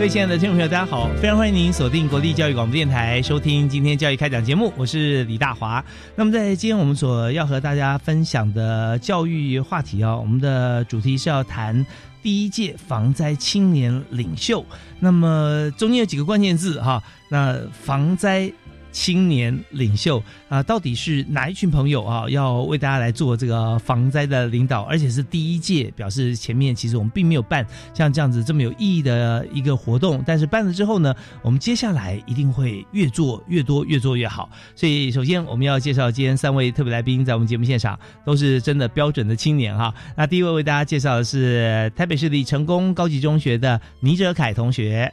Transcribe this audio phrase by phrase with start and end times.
[0.00, 1.10] 各位亲爱的听众朋友，大家好！
[1.20, 5.84] 非常欢迎您锁定国立教育广播电台，收听今天教育开讲节目，我是李大华。
[6.16, 11.84] 那么在今天我们所要和大家分享的教育话题啊，我们的主题是要谈
[12.22, 14.64] 第一届防灾青年领袖。
[14.98, 18.50] 那么中间有几个关键字哈，那防灾。
[18.92, 22.28] 青年领袖啊，到底是哪一群朋友啊？
[22.28, 30.22] 要为大家来做这个防灾的领导，而且是第一届，表示前面其实我们并没有办像这样子这么有意义的一个活动。
[30.26, 34.50] 但是办了之后呢，我们接下来一定会越做越多，越做越好。
[34.74, 39.94] 所以首先我们要介绍今天三位特别来宾，在我们节目现场都是真的标准的青年哈。
[40.16, 45.12] 那第一位为大家介绍的是台北市立成功高级中学的倪哲凯同学。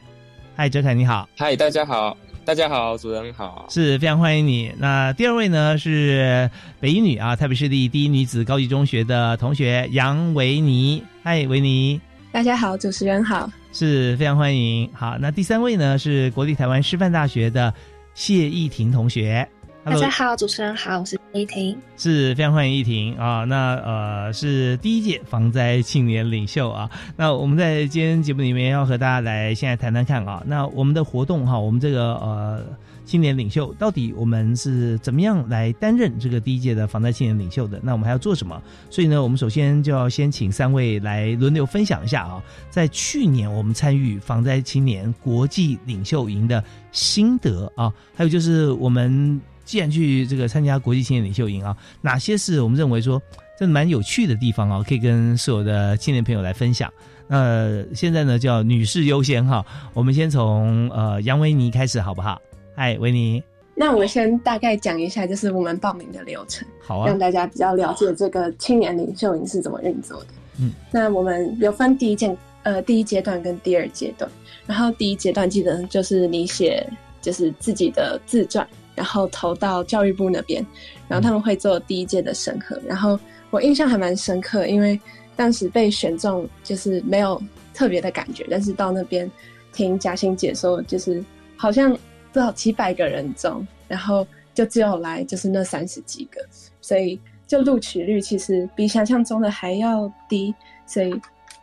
[0.56, 1.28] 嗨，哲凯你好。
[1.36, 2.16] 嗨，大家好。
[2.48, 4.72] 大家好，主人好，是非常欢迎你。
[4.78, 11.04] 那第二位呢是北一女啊，台北市立第一女子高级中学的同学杨维尼。
[11.22, 12.00] 嗨，维尼，
[12.32, 14.88] 大家好，主持人好，是非常欢迎。
[14.94, 17.74] 好，那第三位呢是国立台湾师范大学的
[18.14, 19.46] 谢依婷同学。
[19.90, 23.44] 大家好，主持人好，我是依婷，是非常欢迎依婷啊。
[23.44, 26.90] 那呃是第一届防灾青年领袖啊。
[27.16, 30.42] 那我们在今天节目里面要和大家来现在谈谈看啊。
[30.46, 32.62] 那我们的活动哈，我们这个呃
[33.06, 37.80] 青年领袖到底我们是怎么样来担任这个第一届的防灾青年领袖的？
[37.82, 38.60] 那我们还要做什么？
[38.90, 46.62] 所以呢，我们首先就要先请三位来轮流分享一下啊，在去年我们参与防灾青年国际领袖营的
[46.92, 49.40] 心得啊，还有就是我们。
[49.68, 53.20] 既然去这个参加国际青年领袖营啊，哪些是我们认为说
[53.58, 54.82] 真的蛮有趣的地方啊？
[54.82, 56.90] 可以跟所有的青年朋友来分享。
[57.26, 59.62] 那现在呢，叫女士优先哈，
[59.92, 62.40] 我们先从呃杨维尼开始好不好？
[62.74, 63.42] 嗨，维尼。
[63.74, 70.28] 那我先大概讲一下，就是我们报名的流程，好啊，让大家比较了解这个青年领袖营是怎么运作的。
[70.60, 74.30] 嗯，那我们有分第一件呃第一阶段跟第二阶段，
[74.66, 76.88] 然后第一阶段记得就是你写
[77.20, 78.66] 就是自己的自传。
[78.98, 80.66] 然后投到教育部那边，
[81.06, 82.76] 然后他们会做第一届的审核。
[82.84, 83.16] 然后
[83.50, 85.00] 我印象还蛮深刻，因为
[85.36, 87.40] 当时被选中就是没有
[87.72, 89.30] 特别的感觉，但是到那边
[89.72, 91.24] 听嘉欣姐说，就是
[91.56, 91.96] 好像
[92.32, 96.44] 多少几百个人中，然后就只有来就是那三十几个，
[96.80, 100.52] 所以就录取率其实比想象中的还要低。
[100.84, 101.14] 所以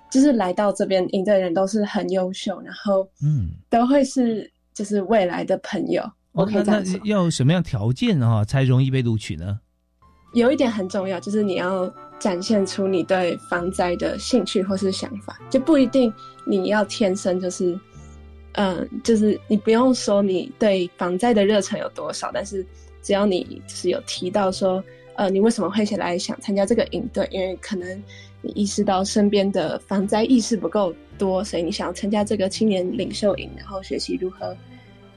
[0.09, 6.09] 就是来到这边赢的人都是很优秀，然后嗯，都会是就是未来的朋友。
[6.35, 9.59] 那那要什么样条件啊才容易被录取呢？
[10.34, 16.13] 有一点很重要，就是你要展现出你对防灾的兴趣或是想法，就不一定
[16.46, 17.79] 你要天生就是，
[18.56, 22.66] 嗯，就是你不用说你对防灾的热忱有多少，但是
[23.02, 24.84] 只要你是有提到说，
[25.16, 27.25] 呃，你为什么会起来想参加这个营队？
[27.31, 28.03] 因为可能
[28.41, 34.53] 你意识到身边的防灾意识不够多，所以你想要参加这个青年领袖营，然后学习如何。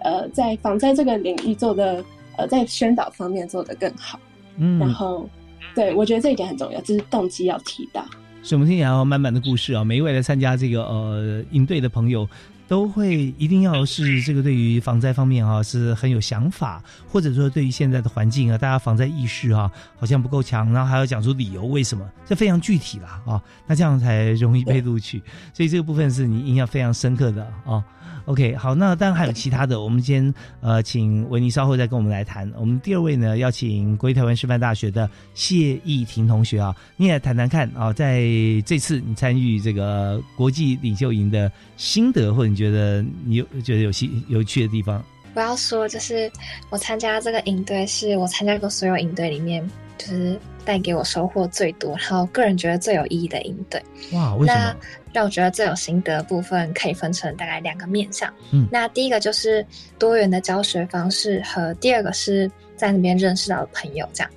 [0.01, 2.05] 呃，在防灾这个领域做的，
[2.37, 4.19] 呃，在宣导方面做的更好。
[4.57, 5.29] 嗯，然后，
[5.75, 8.05] 对我觉得这一点很重要，就是动机要提到。
[8.43, 12.29] 所以我们听起来满满的故事啊，每一位来参加这个呃营队的朋友。
[12.69, 25.23] 都会一定要是这个对于防灾方面啊是很有想法，或者说对于现在的环境啊，大家防灾意识啊好像不够强，然后还要讲出理由为什么，这非常具体啦啊，那这样才容易被录取。
[25.55, 27.83] 所以这个部分是你印象非常深刻的啊。
[28.29, 32.53] OK，好，那当然还有其他的，我们先呃请维尼稍后再跟我们来谈。
[32.59, 38.21] 我们第二位呢，要请国立台湾师范大学的谢义婷同学啊，你也谈谈看啊，在
[38.67, 42.59] 这次你参与这个国际领袖营的心得或者你。
[42.59, 45.01] 觉得你有觉得有趣有趣的地方？
[45.33, 46.29] 我要说，就是
[46.71, 49.65] 我参加这个营队，是我参加过所有营队里面，
[49.97, 53.81] 就是带给我收获最多，然后个人觉得最有意义的营队。
[54.11, 54.75] 哇，为什么？
[55.13, 58.33] 让我觉得最有心得的部分可以分成大概两个面向。
[58.51, 59.65] 嗯，那第一个就是
[59.99, 64.09] 多元的教学方式，和第二个是在那边认识到的朋友。
[64.13, 64.31] 这样，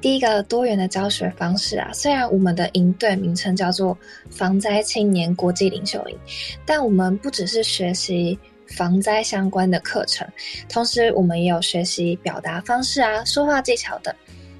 [0.00, 3.96] 第一个多元的教学方式啊，虽然我们的营队名称叫做
[4.30, 6.18] 防灾青年国际领袖营，
[6.64, 8.38] 但我们不只是学习。
[8.68, 10.26] 防灾相关的课程，
[10.68, 14.12] 同时我们也有学习表达方式啊、说话技巧等，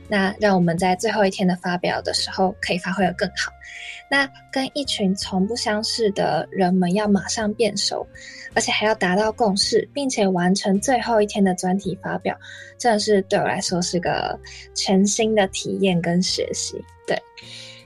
[0.08, 3.52] 那让我们在最后一天的发表的时候可以发挥的更好。
[4.08, 8.06] 那跟一群从不相识的人们要马上变熟，
[8.54, 12.36] 而且还要达到共识，并且完成最后一天的专题发表，
[12.78, 14.38] 真的是对我来说是个
[14.74, 16.76] 全新的体验跟学习。
[17.06, 17.20] 对，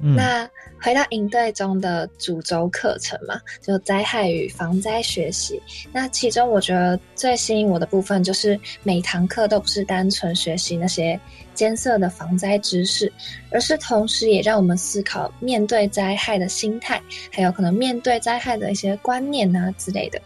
[0.00, 0.48] 那。
[0.82, 5.60] 回到营队中的主轴课程嘛，就灾害与防灾学习。
[5.92, 11.20] 那其中我觉得最吸引我的部分，就是每堂课都不是单纯学习那些
[11.60, 13.12] 艰涩的防灾知识，
[13.50, 16.98] 而是同时也让我们思考面对灾害的心态，
[17.30, 20.18] 还有可能面对灾害的一些观念啊之类的。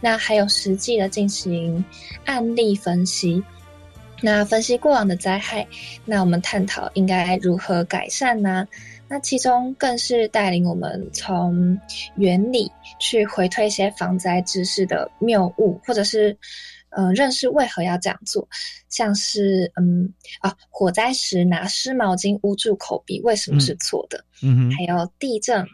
[0.00, 1.84] 那还有实际的进行
[2.24, 3.40] 案例分析，
[4.20, 5.64] 那分析过往的灾害，
[6.04, 8.66] 那我们探讨应该如何改善呢？
[9.06, 11.78] 那其中更是带领我们从
[12.16, 16.36] 原理去回推一些防灾知识的谬误，或者是
[16.90, 18.48] 嗯认识为何要这样做，
[18.88, 24.24] 像是嗯啊火灾时拿湿毛巾捂住口鼻为什么是错的？
[24.42, 25.66] 嗯还有地震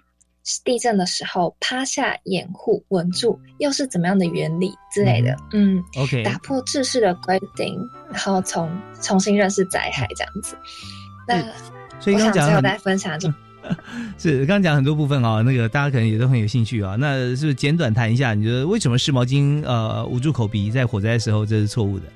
[0.64, 5.36] 地震的时候趴下掩护稳住又是怎么样的原理之类的？
[5.52, 7.76] 嗯，OK，打破制式的规定，
[8.12, 8.70] 然后从
[9.00, 10.56] 重新认识灾害这样子。
[11.26, 11.42] 那
[11.98, 13.18] 所以刚刚讲有在分享，
[14.18, 16.96] 是刚刚讲很多部分啊，那个大家可能也都很有兴趣啊。
[16.98, 22.06] 那是不是简短谈一下，你觉得为什么湿毛巾呃捂住口鼻在火灾的时候这是错误的？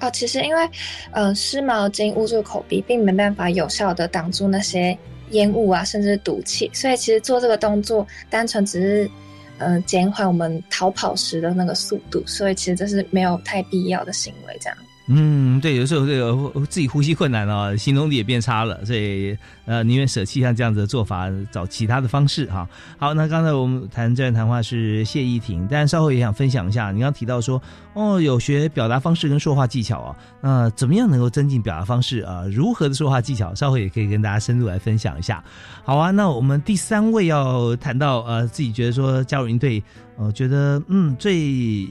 [0.00, 0.70] 哦，其实因为
[1.10, 4.96] 呃湿毛巾捂住口鼻，并没办法有效的挡住那些
[5.30, 9.10] 烟雾啊，甚至毒气，所以其实做这个动作单纯只是
[9.58, 14.78] 嗯减缓我们逃跑时的那个速度，所以其实这是没有太必要的行为，这样。
[15.10, 19.34] 嗯，对，有时候这个自己呼吸困难啊，行动力也变差了，所以
[19.64, 22.68] 呃，宁愿舍弃像这样子的做法，找其他的方式哈。
[22.98, 27.58] 好，那刚才我们谈这段谈话是谢依婷，但稍后也想分享一下，你刚提到说
[27.94, 32.44] 哦，有学表达方式跟说话技巧啊，那怎么样能够增进表达方式啊？
[32.52, 35.42] 如何的说话技巧，稍后也可以跟大家深入来分享一下。
[35.84, 39.82] 好啊，那我们第三位要谈到呃，自己觉得说加入营队，
[40.18, 41.88] 呃，觉得嗯最。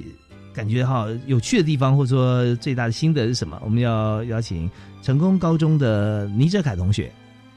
[0.58, 3.62] 感觉哈有趣的地方，或者说最大的心得是什么？
[3.64, 4.68] 我们要邀请
[5.04, 7.12] 成功高中的倪哲凯同学。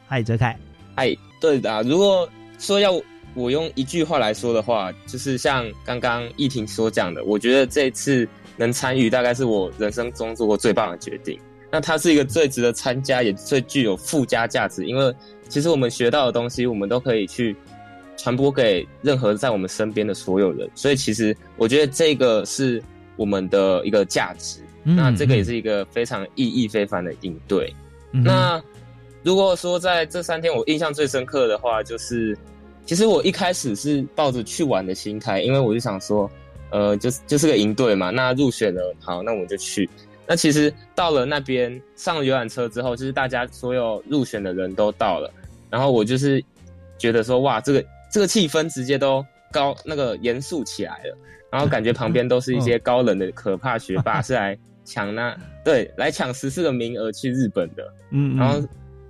[0.07, 0.55] 嗨，哲凯。
[0.95, 1.83] 嗨，对的。
[1.85, 2.93] 如果说要
[3.33, 11.41] 我用一句话来说的话，就是像刚刚易婷所讲的，我觉得这次能参与，大概是我人生中做过最棒的决定。
[11.73, 15.15] 那它是一个最值得参加，也最具有附加价值，因为
[15.49, 17.57] 其实我们学到的东西，我们都可以去
[18.21, 20.71] 传播给任何在我们身边的所有人。
[20.75, 22.83] 所以，其实我觉得这个是。
[23.17, 27.71] 我们的一个价值，那这个也是一个非常意义非凡的应对。
[28.11, 28.59] 那
[29.23, 32.35] 如果说在这三天我印象最深刻的话，就是
[32.87, 36.31] 其实我一开始是抱着去玩的心态，因为我就想说，
[36.71, 39.87] 呃，就是就是个营队嘛，那入选了，好，那我们就去。
[40.27, 45.31] 那其实到了那边上了游览车之后，就是大家所有入选的人都到了，
[45.69, 46.43] 然后我就是
[46.97, 51.17] 觉得说，哇，这个这个气氛直接都高那个严肃起来了。
[51.51, 57.93] 然后感觉旁边都是一些高冷的可怕学霸，是来抢那 对来抢十四个名额去日本的。
[58.11, 58.63] 嗯，然后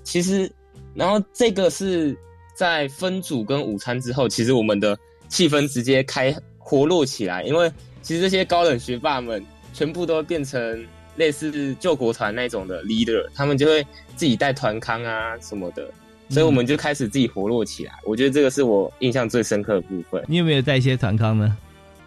[0.03, 0.51] 其实，
[0.95, 2.17] 然后这个是
[2.55, 15.87] 在分组跟午餐之后，其实我们的气氛直接开活络起来，因为其实这些高冷学霸们全部都变成类似救国团那种的 leader，他们就会自己带团康啊什么的，
[16.31, 17.93] 所以我们就开始自己活络起来。
[18.07, 20.25] 我觉得这个是我印象最深刻的部分。
[20.27, 21.57] 你有没有带一些团康呢？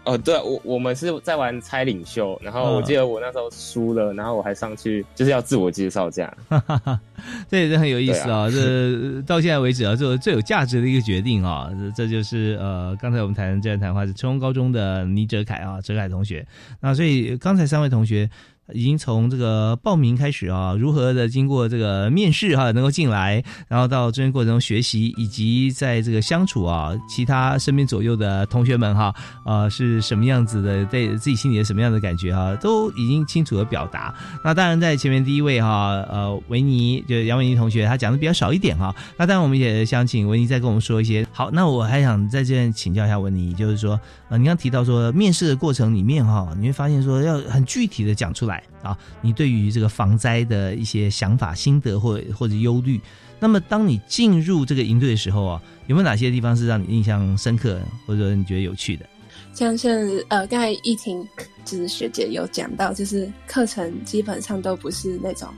[0.04, 6.36] 哦，对，我我们是在玩猜领袖，然后我记得我那时候输了，然后我还上去就是要自我介绍这样，
[7.48, 8.50] 这也是很有意思啊。
[8.50, 16.46] 这到现在为止啊，做最有价值的一个决定啊，这就是呃，刚才我们谈这段谈话是成功高中的倪哲凯啊，哲凯同学。
[16.80, 18.28] 那所以刚才三位同学。
[18.72, 34.14] 已经从这个报名开始啊，如何的经过这个面试哈，能够进来，然后到中间过程中学习，以及在这个相处啊，其他身边左右的同学们哈，呃，是什么样子的，在自己心里的什么样的感觉哈，都已经清楚的表达。
[34.42, 38.94] 那当然在前面第一位哈，呃，维尼就杨维尼同学，他讲的比较少一点哈。
[39.18, 41.26] 那当然我们也想请维尼再跟我们说一些。
[41.32, 48.53] 好，那我还想在这边请教一下维尼，就是说，呃，你刚提到说面试的过程里面哈，你会发现说要很具体的讲出来。
[48.54, 53.00] 来啊，你对于这个防灾的一些想法、心得或或者忧虑。
[53.40, 59.04] 那么，当你进入这个营队的时候啊，有没有哪些地方是让你印象深刻，或者说你觉得有趣的？
[59.52, 61.26] 像是呃，刚才易婷
[61.64, 65.48] 就是学姐有讲到，就是课程基本上都不是那种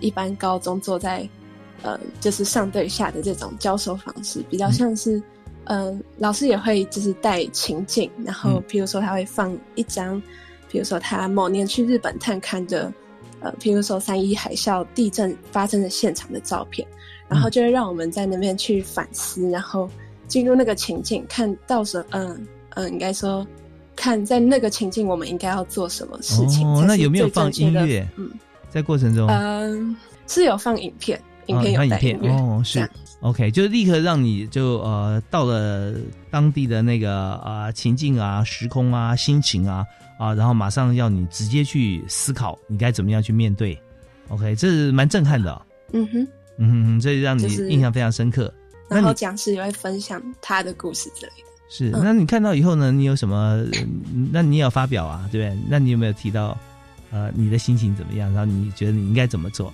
[0.00, 1.26] 一般高中坐在
[1.82, 5.22] 呃就是上对下的这种教授方式，比较像是
[5.64, 10.20] 嗯老师也会就是带情境，然后譬如说他会放一张，
[10.72, 12.92] 比如说他某年去日本探勘的
[13.40, 16.88] 呃，譬如说三一海啸地震发生的现场的照片，
[17.28, 19.88] 然后就会让我们在那边去反思，然后
[20.26, 22.46] 进入那个情境，看到时嗯。
[22.74, 23.46] 嗯，应该说，
[23.94, 26.66] 看在那个情境，我们应该要做什么事情？
[26.66, 28.08] 哦，那有没有放音乐？
[28.16, 28.30] 嗯，
[28.70, 29.94] 在过程中，嗯，
[30.26, 32.88] 是有放影片，影片有影片哦，是
[33.20, 35.92] OK，就立刻让你就呃到了
[36.30, 39.84] 当地的那个呃情境啊、时空啊、心情啊
[40.22, 43.76] 啊，然后马上要你直接去思考你该怎么样去面对。
[44.28, 45.60] OK，这是蛮震撼的。
[45.92, 48.52] 嗯哼，嗯哼，这让你印象非常深刻。
[48.88, 51.48] 然后讲师也会分享他的故事之类的。
[51.68, 52.92] 是，那你看到以后呢？
[52.92, 53.64] 你有什么？
[54.30, 55.60] 那你也要发表啊，对不对？
[55.68, 56.56] 那你有没有提到，
[57.10, 58.32] 呃，你的心情怎么样？
[58.32, 59.72] 然后你觉得你应该怎么做？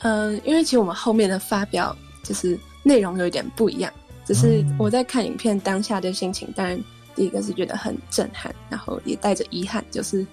[0.00, 3.92] 嗯，因为其实我们后面的发表就是内容有一点不一样，
[4.24, 6.78] 只是我在看影片当下的心情，当然
[7.14, 10.26] 第一个是觉得很震撼，然后也带着遗憾，就是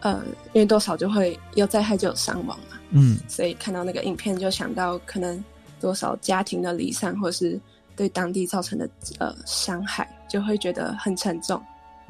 [0.00, 0.22] 呃，
[0.52, 5.42] 因为多少就会有灾害就有伤亡嘛，嗯，所以看到那个影片就想到可能
[5.80, 7.60] 多少家庭的离散，或是。
[7.96, 11.60] 对当地造成的呃伤害，就会觉得很沉重。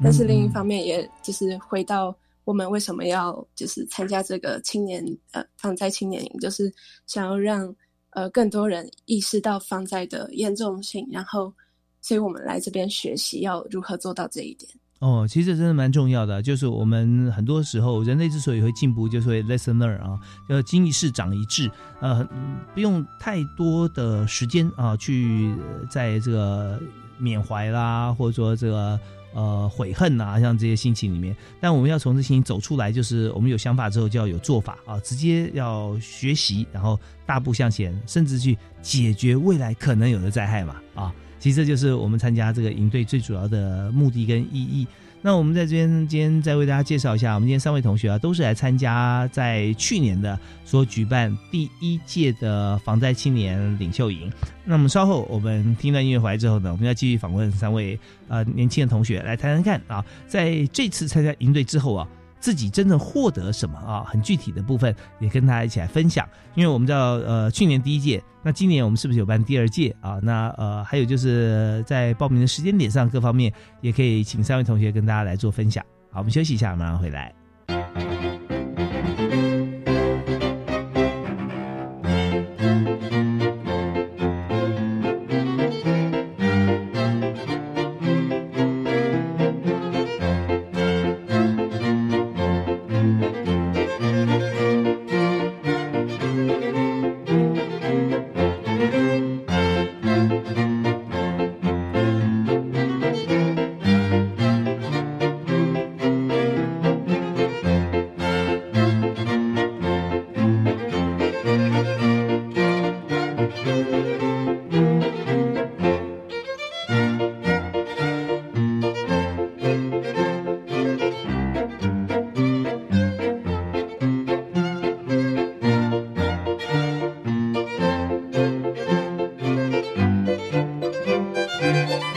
[0.03, 6.71] 但是另一方面，也就是回到我们为什么要就是参加这个青年呃防灾青年营，就是
[7.07, 7.75] 想要让
[8.11, 11.51] 呃更多人意识到防灾的严重性，然后，
[12.01, 14.69] 所以我们来这边学习要如何做到这一点。
[14.99, 22.27] 哦，其实真的蛮重要的，就是我们很多时候人类之所以会进步，就是会 listener 啊，要经一事长一智，呃，
[22.73, 25.55] 不用太多的时间啊，去
[25.89, 26.77] 在这个
[27.17, 28.99] 缅怀啦，或者说这个
[29.33, 41.15] 呃悔恨啊，像这些心情里面，但我们要从这心情走出来，就是我们有想法之后就要有做法啊，直接要学习，然后大步向前，甚至去解决未来可能有的灾害嘛，啊。
[41.39, 44.85] 其实这就是我们参加这个营队最主要的目的跟意义。
[45.21, 54.31] 那我们在这边今天再为大家介绍一下，我们今天三位同学啊，都是来参加在去年的所举办第一届的防灾青年领袖营。
[54.63, 62.07] 那么稍后我们听到音乐回来之后呢，我们要继续访问三位呃年轻的同学来谈谈看啊，在这次参加营队之后啊。
[62.39, 64.03] 自己真正获得什么啊？
[64.07, 66.27] 很具体的部分也跟大家一起来分享。
[66.55, 70.19] 因为我们知道，呃，去年第一届，那今年我们是不是有办第二届啊？
[70.23, 75.83] 那呃，还有就是在报名的时间点上，各方面也可以请三位同学跟大家来做分享。
[76.11, 77.38] 好，我们休息一下，马上回来。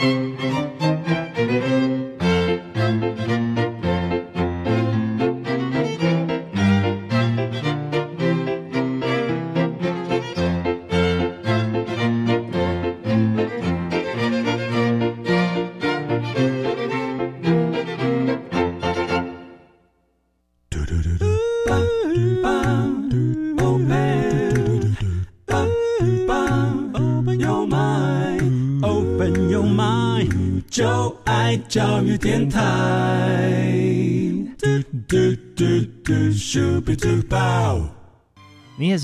[0.03, 0.72] 教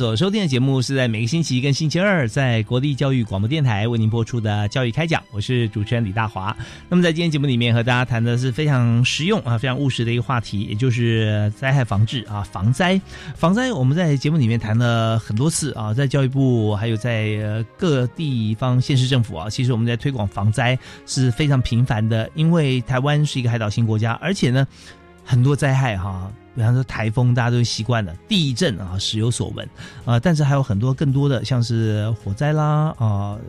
[0.10, 6.56] 所收听的节目是在每个星期一跟星期二在国立教育广播电台为您播出的教育开讲，我是主持人李大华。
[6.90, 13.00] 那么在今天节目里面和大家谈的是非常实用啊、非常务实的一个话题，也就是灾害防治啊、防灾。
[13.36, 20.76] 防灾我们在节目里面谈了很多次啊，在教育部还有在各地方县市政府啊，其实我们在推广防灾
[21.06, 24.66] 是非常频繁的，因为台湾是一个海岛型国家，而且呢，
[25.24, 26.32] 很多灾害哈。
[26.60, 29.66] 比方说台风，大家都习惯了；地震啊，时有所闻
[30.04, 30.20] 啊。
[30.20, 33.40] 但是还有很多更多的，像是火灾啦啊，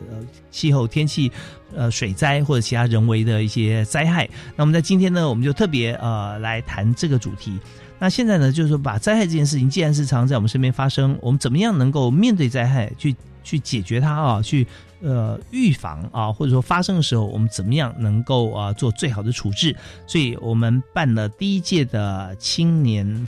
[0.49, 1.29] 气候天气，
[1.75, 4.29] 呃，水灾或者其他人为的一些灾害。
[4.55, 7.59] 那我们在今天呢，我们就特别呃来谈这个主题。
[7.99, 13.13] 那现在呢，就是说把灾害这件事情，既然是常在我们身边发生，我们怎么样能够面对灾害，去
[13.43, 14.65] 去解决它啊，去。
[15.01, 19.75] 呃，预防啊，或者说发生的时候，我们怎么样能够啊做最好的处置？
[20.05, 23.27] 所以我们办了第一届的青年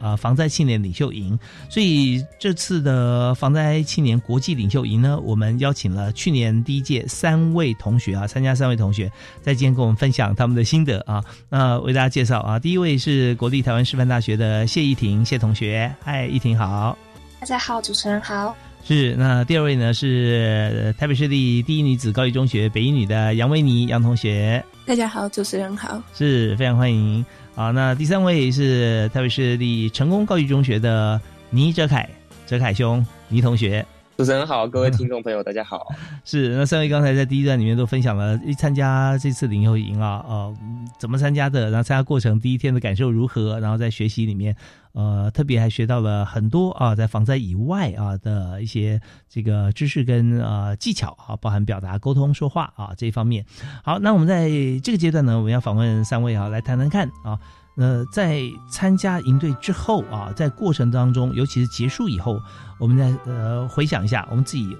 [0.00, 1.38] 啊防灾青年领袖营。
[1.70, 9.08] 所以这次的防灾青年国际领袖营呢，我们邀请了去年第一届三位同学啊，参加三位同学
[9.40, 11.24] 在今天跟我们分享他们的心得啊。
[11.48, 16.98] 那为大家介绍啊，第一位是国立台湾师范大学的谢依婷谢同学，嗨，依婷好，
[17.38, 18.56] 大家好，主持人好。
[18.84, 24.62] 是，那第二位呢是台北市立第一女子高级中学北一女的杨维妮杨同学。
[24.84, 27.24] 大家好，主持人好，是非常欢迎。
[27.54, 31.20] 好，那第三位是台北市立成功高级中学的
[31.50, 32.08] 倪哲凯
[32.44, 33.86] 哲凯兄倪同学。
[34.22, 35.84] 主持人好，各位听众朋友，大家好。
[36.24, 40.56] 是，那三位刚才在第一段里面都分享了一参加这次领袖营啊，呃，
[40.96, 44.54] 怎么参加的，然后参加过程第一天的感受如何，然后在学习里面，
[44.92, 53.44] 呃，特别还学到了很多啊，在防灾以外啊的一些这个知识跟呃技巧啊，包含表达、沟通、说话啊这一方面。
[53.82, 54.48] 好，那我们在
[54.84, 57.40] 这个阶段呢，我们要访问三位啊，来谈谈看啊。
[57.76, 62.38] 呃，在参加营队之后啊，在过程当中，尤其是结束以后，
[62.78, 64.76] 我们再呃回想一下，我们自己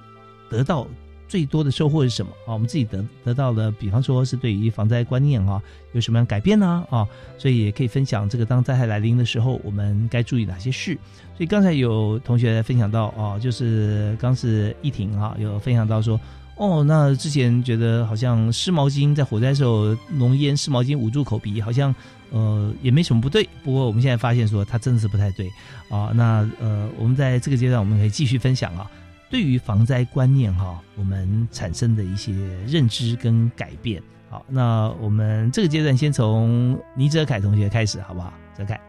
[0.50, 0.86] 得到
[1.26, 2.52] 最多的收获是什么啊？
[2.52, 5.58] 我们自己得得到的，比方说是对于防灾观念啊，
[5.92, 6.84] 有什么样改变呢？
[6.90, 7.08] 啊，
[7.38, 10.94] 所以也可以分享这个当灾害来临的时候，我们该注意哪些事。
[11.34, 16.20] 所以刚才有同学分享到啊，就是刚是一婷啊，有分享到说。
[16.62, 21.92] 哦，那之前觉得好像湿毛巾在火灾时候浓烟，湿毛巾捂住口鼻，好像
[22.30, 23.48] 呃也没什么不对。
[23.64, 25.50] 不过我们现在发现说它真的是不太对
[25.90, 26.12] 啊。
[26.14, 28.88] 那呃，我们在这个阶段我们可以继续分享啊，
[29.28, 32.32] 对于防灾观念哈，我们产生的一些
[32.68, 34.00] 认知跟改变。
[34.30, 38.32] 好，那我们这个阶段先从倪哲凯同学开始，好不好？
[38.56, 38.80] 哲凯。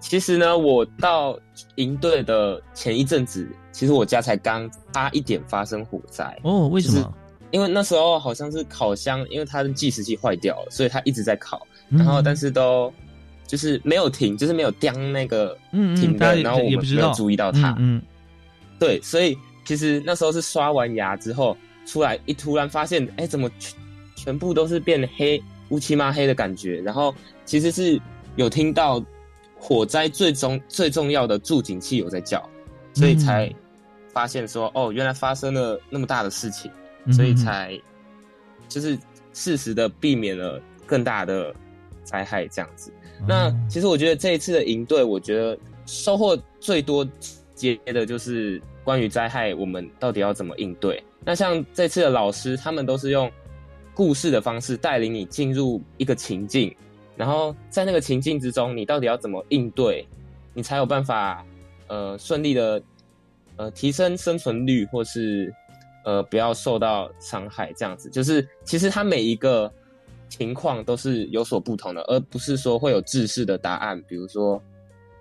[0.00, 1.38] 其实呢，我到
[1.74, 6.68] 营队的前一阵子，其实我家才刚差一点发生火灾哦。
[6.68, 7.14] 为什么？
[7.50, 12.92] 因为那时候好像是烤箱，因为它的计时器坏掉了，所以它一直在烤，然后但是都
[13.46, 17.74] 就是没有停，就是没有掉那个停的，然后我们没有注意到它。
[17.78, 18.00] 嗯，
[18.78, 21.56] 对，所以其实那时候是刷完牙之后
[21.86, 23.76] 出来，一突然发现，哎，怎么全
[24.14, 26.80] 全部都是变黑乌漆嘛黑的感觉？
[26.82, 27.12] 然后
[27.44, 28.00] 其实是
[28.36, 29.02] 有听到。
[29.60, 32.48] 火灾最终最重要的助警器有在叫，
[32.94, 33.52] 所以才
[34.12, 36.70] 发现说哦，原来发生了那么大的事情，
[37.12, 37.78] 所以才
[38.68, 38.98] 就是
[39.34, 41.54] 适时的避免了更大的
[42.04, 42.92] 灾害这样子。
[43.26, 47.06] 那其实我觉得这一次的营队，我觉得收获最多
[47.54, 51.02] 接的就是关于灾害，我们到底要怎么应对。
[51.24, 53.30] 那像这次的老师，他们都是用
[53.92, 56.74] 故事的方式带领你进入一个情境。
[57.18, 60.06] 然后在那个情境之中，你到底要怎么应对，
[60.54, 61.44] 你才有办法，
[61.88, 62.80] 呃，顺利的，
[63.56, 65.52] 呃，提升生存率，或是，
[66.04, 68.08] 呃，不要受到伤害，这样子。
[68.08, 69.70] 就是其实它每一个
[70.28, 74.00] 情况都是有所不同的，而不是说会有制式的答案。
[74.06, 74.62] 比如说，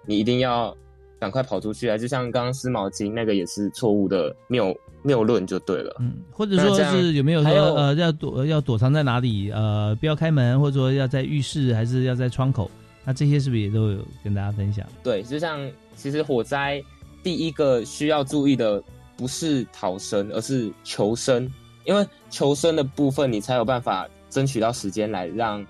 [0.05, 0.77] 你一定要
[1.19, 4.77] 赶快跑出去啊，就像刚刚湿毛巾那个也是错误的，没有。
[5.03, 12.69] 谬论就对了，嗯，或者说是有没有说呃要躲要躲藏在哪里呃不要开门，或者说要在浴室还是要在窗口？
[13.05, 14.85] 那这些是不是也都有跟大家分享？
[15.03, 16.83] 对，就像其实火灾
[17.23, 18.83] 第一个需要注意的
[19.15, 21.49] 不是逃生，而是求生，
[21.85, 25.65] 因为求生的部分你才有办法争取到时间来让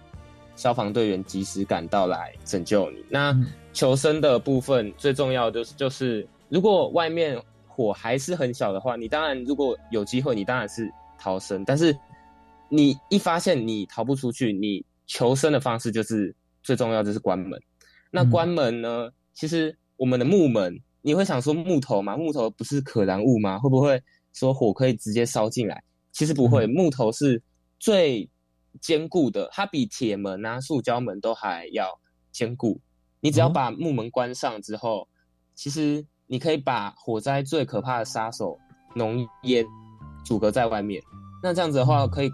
[0.56, 2.98] 消防队员及时赶到来拯救你。
[3.10, 3.38] 那
[3.72, 7.40] 求生的部分最重要的就是如果外面。
[7.78, 11.63] 火还是很小的话，你当然如果有机会，你当然是逃生。
[11.63, 11.96] 但是
[12.70, 17.62] 你一发现你逃不出去，你求生的方式就是最重要就是关门。
[18.10, 19.12] 那关门呢？
[19.36, 22.18] 其实我们的木门，你会想说木头嘛？
[22.18, 23.60] 木头不是可燃物吗？
[23.60, 24.02] 会不会
[24.34, 25.84] 说火可以直接烧进来？
[26.12, 27.40] 其实不会，木头是
[27.78, 28.28] 最
[28.82, 32.00] 坚固的，它比铁门啊、塑胶门都还要
[32.32, 32.82] 坚固。
[33.20, 35.08] 你只要把木门关上之后，
[35.54, 36.04] 其实。
[36.28, 38.58] 你可以把火灾最可怕的杀手
[38.96, 39.66] 浓烟
[40.26, 41.02] 阻隔在外面，
[41.42, 42.30] 那这样子的话，可以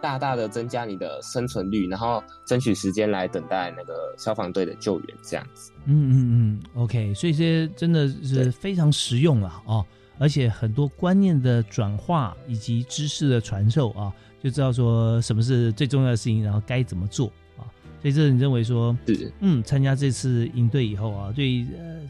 [0.00, 5.16] 大大的增加你的生存率，然后争取时间来等待那个消防队的救援。
[5.22, 9.84] 这样子，嗯嗯嗯，OK，所以这些真的是非常实用了哦，
[10.18, 14.12] 而且很多观念的转化以及知识的传授啊，
[14.42, 17.68] 就知道说什么是最重要的事情，然后该怎么做啊。
[18.00, 19.30] 所以这你认为说是。
[19.40, 22.00] 嗯，参加这次营队以后啊，对呃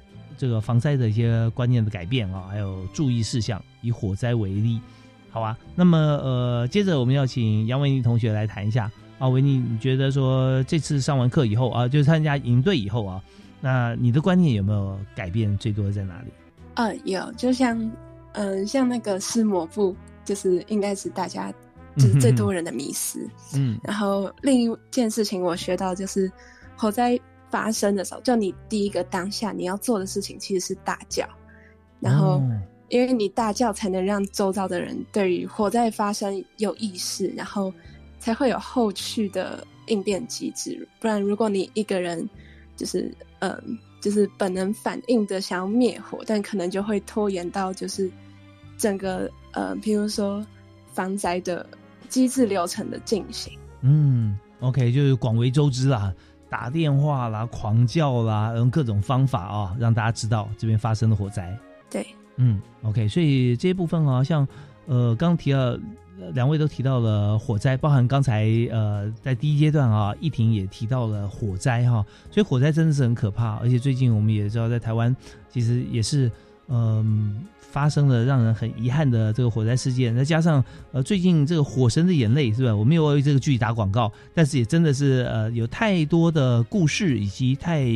[0.41, 4.81] 这个防灾的一些观念的改变啊，还有注意事项，以火灾为例，
[5.31, 5.55] 好啊。
[5.75, 13.23] 那么呃，接着我们要请杨维妮同学来谈一下啊，维尼，你觉得说这次上完课以后啊，就参加营队以后啊，
[13.61, 15.55] 那你的观念有没有改变？
[15.59, 16.29] 最多在哪里？
[16.77, 17.79] 呃，有，就像
[18.33, 21.53] 嗯，像那个湿抹布，就是应该是大家
[21.97, 23.29] 就是最多人的迷思。
[23.55, 26.33] 嗯，然后另一件事情我学到就是
[26.79, 27.21] 火灾。
[27.51, 31.29] 发生的时候，就你第一个当下你要做的事情其实是大叫，
[32.01, 32.43] 然后
[32.89, 37.73] 因为你大叫才能让周遭的人对于火灾发生有意识，然后
[38.19, 40.87] 才会有后续的应变机制。
[41.01, 42.29] 不然，如果你一个人
[42.77, 48.11] 就是嗯，就是本能反应的想要灭火，但可能就会拖延到就是
[48.77, 50.45] 整个呃，譬如说
[50.93, 51.65] 防灾的
[52.09, 53.57] 机制流程的进行。
[53.83, 56.13] 嗯，OK，就是广为周知啦。
[56.51, 61.57] 打电话啦，狂叫啦，用各种方法啊，让大家知道这边发生了火灾。
[61.89, 64.47] 对，嗯，OK，所以这一部分啊，像
[64.87, 65.79] 呃，刚提到
[66.35, 75.15] 两位都提到了火灾，包含刚才呃，在第一阶段啊，易婷也提到了火灾哈，所以火灾真的是很可怕，而且最近我们也知道，在台湾
[75.49, 76.31] 其实也是
[76.71, 77.45] 嗯。
[77.73, 82.75] 发生了让人很遗憾的这个火灾事件，再加上呃最近这个《火神的眼泪》是吧？
[82.75, 87.87] 我没有为这个剧打广告，但是也真的是呃有太多的故事，以及太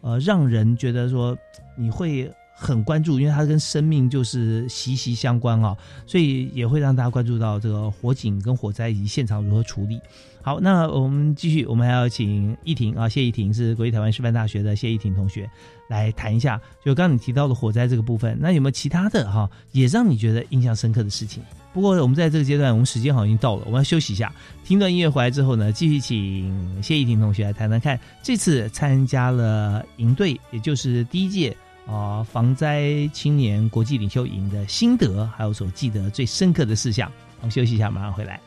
[0.00, 1.38] 呃让人觉得说
[1.78, 10.00] 你会很关注，因为它跟生命就是息息相关啊，所以也会让大家关注到这个火警跟火灾以及现场如何处理。
[10.44, 15.48] 好，那我们继续，我们还要请易婷啊，谢易婷是国立台湾师范大学的谢易婷同学
[15.92, 21.42] 来谈一下，就刚刚你提到的火灾这个部分，那有没有其他的哈，也让你觉得印象深刻的事情？
[21.74, 24.32] 不过我们在这个阶段，我们时间好像已经到了，我们要休息一下，
[24.64, 31.54] 听段音乐回来之后呢，继续请谢依婷同学来谈谈看，这次参加了营队，也就是第一届
[31.86, 37.10] 啊防灾青年国际领袖营的心得，还有所记得最深刻的事项。
[37.40, 38.40] 我们休息一下，马上回来。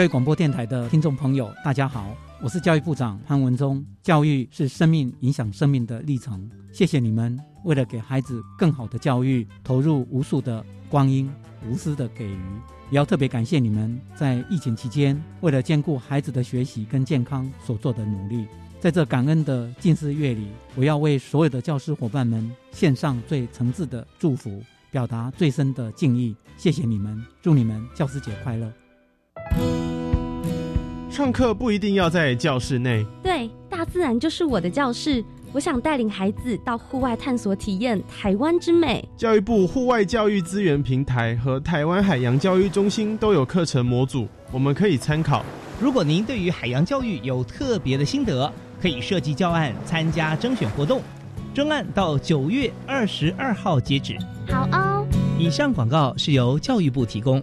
[0.00, 3.84] 教育广播电台的听众朋友，大家好，我是教育部长潘文忠。
[4.02, 11.30] 教育是生命影响生命的历程，谢谢你们为了给孩子更好的教育，投入无数的光阴，
[11.68, 12.40] 无私的给予。
[12.90, 18.46] 也要特别感谢你们在疫情期间，为了兼顾孩子的学习跟健康所做的努力。
[18.80, 26.34] 在这感恩的近四月里，我要为所有的教师伙伴们献上最诚挚的祝福，表达最深的敬意。
[26.56, 28.72] 谢谢你们，祝你们教师节快乐。
[31.10, 35.24] 上课不一定要在教室内，对，大自然就是我的教室。
[35.52, 39.06] 我想带领孩子到户外探索，体验台湾之美。
[39.16, 45.44] 教育部户外教育资源平台和台湾海洋教育中心都有课程模组，我们可以参考。
[45.80, 51.02] 如果您对于海洋教育有特别的心得，可以设计教案参加征选活动。
[51.52, 54.16] 征案到九月二十二号截止。
[54.48, 55.04] 好哦。
[55.36, 57.42] 以上广告是由教育部提供。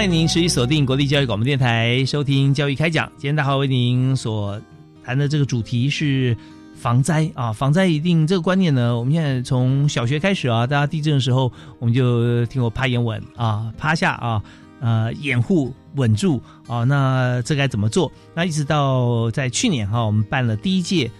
[0.00, 3.06] 欢迎您持续锁定国立教育广播电台，收听教育开讲。
[3.18, 4.58] 今天大华为您所
[5.04, 6.34] 谈的这个主题是
[6.74, 14.42] 防灾啊，防灾一定这个观念呢，我们现在从小学开始啊，大家地震的时候，我们就听过趴眼稳啊，趴下啊，
[14.80, 18.10] 呃，掩护稳住啊，那这该怎么做？
[18.34, 21.10] 那一直到在去年哈，我们办了第一届，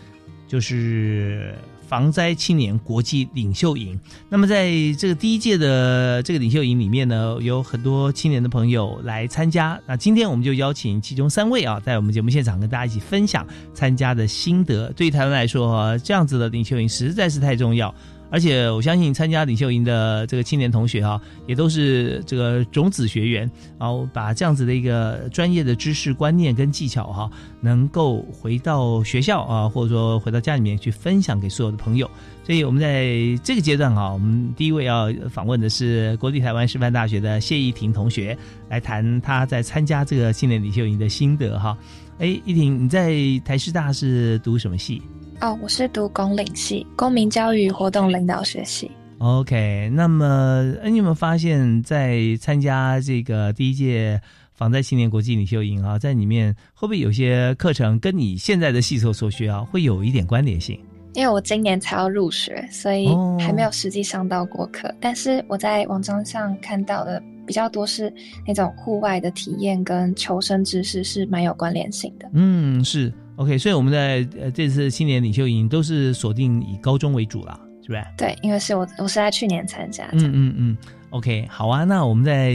[0.49, 1.55] 就是。
[1.91, 3.99] 防灾青年国际领袖营，
[4.29, 9.77] 那么在这个第一届的这个领袖营里面呢，有很多青年的朋友来参加。
[9.89, 14.93] 那今天我们就邀请其中三位啊，在我们节目现场跟大家一起分享参加的心得。
[14.93, 17.93] 对于台湾来说，这样子的领袖营实在是太重要。
[18.31, 32.09] 而且我相信参加领袖营的这个青年同学哈，也都是这个种子学员，然后把这样子的一个专业的知识观念跟技巧哈，能够回到学校啊，或者说回到家里面去分享给所有的朋友。
[32.45, 33.07] 所以我们在
[33.45, 38.37] 这个阶段啊，我们第一位要访问的是国立台湾师范大学的谢依婷同学，
[38.69, 41.77] 来谈他在参加这个青年领袖营的心得哈。
[42.19, 43.15] 哎，依婷，你在
[43.45, 45.01] 台师大是读什么系？
[45.41, 48.91] 哦，我是读公领系，公民教育活动领导学系。
[49.17, 54.21] OK，那么你有没有发现，在参加这个第一届
[54.53, 60.79] 防灾青年国际领袖营啊，在里面会不会有些课程跟你现在的系所所需啊，会有一点关联性？
[61.15, 64.95] 因为我今年才要入学，所以还没有实际上到过课。
[65.01, 68.13] 但是我在网站上看到的比较多是
[68.47, 72.29] 那种户外的体验跟求生知识是蛮有关联性的。
[72.35, 73.11] 嗯，是。
[73.41, 78.05] OK，所以我们在呃这次青年领袖营都是锁定以高中为主啦，是不是？
[78.15, 80.07] 对，因为是我我是在去年参加。
[80.13, 80.77] 嗯嗯嗯
[81.09, 82.53] ，OK，好啊，那我们在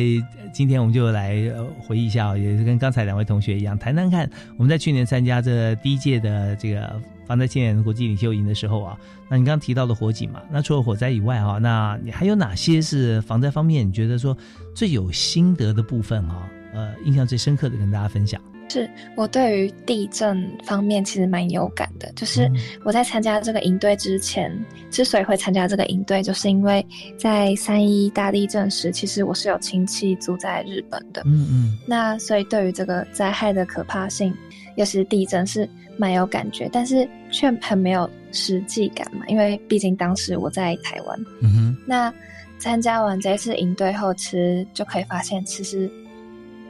[0.53, 1.41] 今天我们就来
[1.79, 8.95] 回忆一下，也是跟刚才两位同学一样，谈谈看我们在去年参加这第一届的这个防灾青年国际领袖营的时候啊，
[9.27, 14.37] 那你刚刚提到的火警嘛，那除了火灾以外啊，那你还有哪些是防灾方面你觉得说
[14.75, 16.47] 最有心得的部分啊？
[16.75, 18.39] 呃，印象最深刻的跟大家分享。
[18.67, 22.49] 是我对于地震方面其实蛮有感的，就是
[22.83, 24.51] 我在参加这个营队之前，
[24.91, 26.85] 之所以会参加这个营队，就是因为
[27.17, 34.33] 在三一大地震时，其实我是有亲戚住在日本的，嗯嗯，那所以对于这个灾害的可怕性，
[34.75, 42.13] 尤其是地震是蛮有感觉，但是却很没有实际感嘛，因为毕竟当时我在台湾，嗯哼，那
[42.57, 45.89] 参加完这次营队后，其实就可以发现，其实。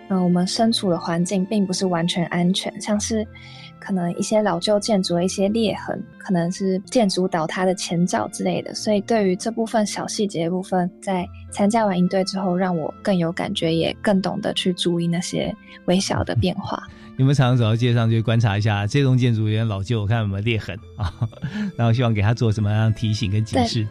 [0.10, 3.26] 嗯，我们身处的环境并不是完全安全，像是
[3.80, 8.74] 可能一些老旧建筑的一些裂痕，可能是建筑倒塌的前兆之类的。
[8.74, 15.54] 所以对于这部分小细节部分，在参加完营队之后，让我更有感觉，也更懂得去注意那些
[15.86, 16.82] 微小的变化。
[17.18, 21.14] 你们常常走到街上去观察一下这栋建筑有点老旧，我看有没有裂痕啊？
[21.78, 23.88] 然后希望给他做什么样提醒跟警示？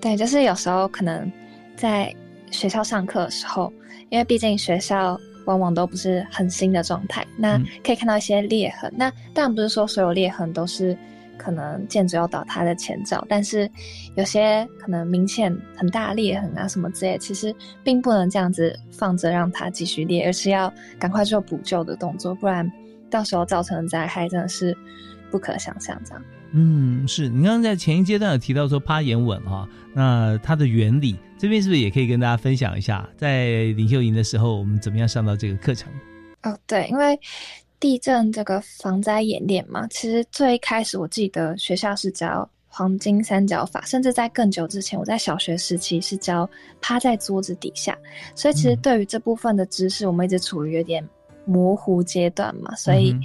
[0.00, 1.30] 对，就是有时候可能
[1.76, 2.10] 在
[2.50, 3.70] 学校上课的时候，
[4.08, 8.92] 因为毕竟学校往往都不是很新的状态，那可以看到一些裂痕。
[8.96, 10.96] 那当然不是说所有裂痕都是
[11.36, 13.68] 可能建筑要倒塌的前兆，但是
[14.16, 22.70] 有些可能明显很大裂痕啊什么之类，其实并不能这样子放着让它继续裂，而是要赶快做补救的动作，不然
[23.10, 24.76] 到时候造成的灾害真的是
[25.30, 26.00] 不可想象。
[26.04, 26.22] 这样。
[26.56, 33.06] 嗯，是你刚刚在前一阶段有提到说趴岩稳哈，那它的原理这边是不是也可以跟大家分享一下？
[33.18, 35.92] 在领袖营的时候，我们怎么样上到这个课程？
[36.42, 37.20] 哦，对，因为
[37.78, 46.48] 地震这个防灾演练嘛，其实最开始我记得学校是教黄金三角法，甚至在更久之前，我在小学时期是教
[46.80, 47.94] 趴在桌子底下，
[48.34, 51.06] 所以其实对于这部分的知识，我们一直处于有点
[51.44, 53.10] 模糊阶段嘛，所以。
[53.10, 53.22] 嗯，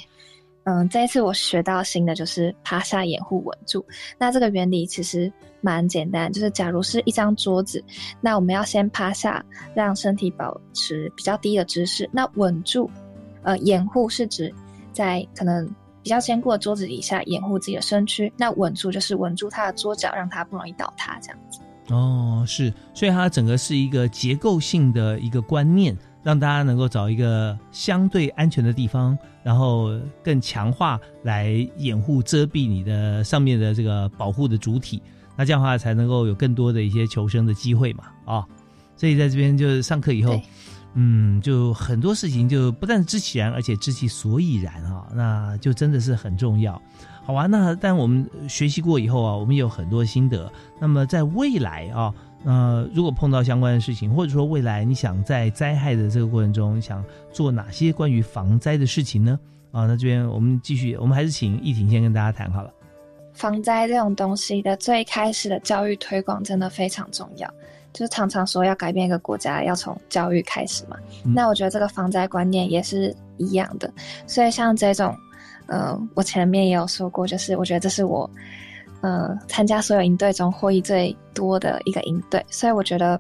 [0.70, 3.84] 嗯这一次我学到新的就是趴下掩护稳住。
[4.20, 7.84] 那这个原理其实蛮简单，就是假如是一张桌子，
[8.22, 12.08] 那我们要先趴下，让身体保持比较低的姿势。
[12.14, 12.88] 那稳住，
[13.42, 14.54] 呃，掩护是指
[14.94, 15.68] 在可能
[16.04, 18.32] 比较坚固的桌子底下掩护自己的身躯。
[18.38, 21.60] 那稳住就是稳住他的桌脚，让他不容易倒塌，这样子。
[21.90, 25.98] 哦，是，所以它整个是一个结构性的一个观念。
[26.22, 35.02] 让大家能够找一个相对安全的地方，然后更强化来掩护遮蔽你的上面的这个保护的主体，
[35.38, 38.46] 那这样的话才能够有更多的一些求生的机会嘛啊！
[38.98, 40.42] 所以在这边就是上课以后，
[40.94, 46.82] 嗯，就很多事情就不但知其然，而且知其所以然啊，那就真的是很重要。
[47.24, 50.52] 好啊，那但我们学习过以后啊，我们有很多心得。
[50.82, 52.14] 那么在未来啊。
[52.42, 59.38] 那如果碰到相关的事情，或者说未来你想在灾害的这个过程中想做哪些关于防灾的事情呢？
[59.72, 62.72] 啊，那这边我们继续，我们还是请易婷先跟大家谈好了。
[63.34, 67.48] 防灾这种东西的最开始的教育推广真的非常重要，
[67.92, 70.96] 就是常常说要改变一个国家要从教育开始嘛。
[71.24, 73.94] 那我觉得这个防灾观念也是一样的，
[74.26, 75.16] 所以像这种，
[75.68, 78.30] 呃，我前面也有说过，就是我觉得这是我。
[79.02, 83.20] 呃，参加所有营队中获益最多的一个营队，所以我觉得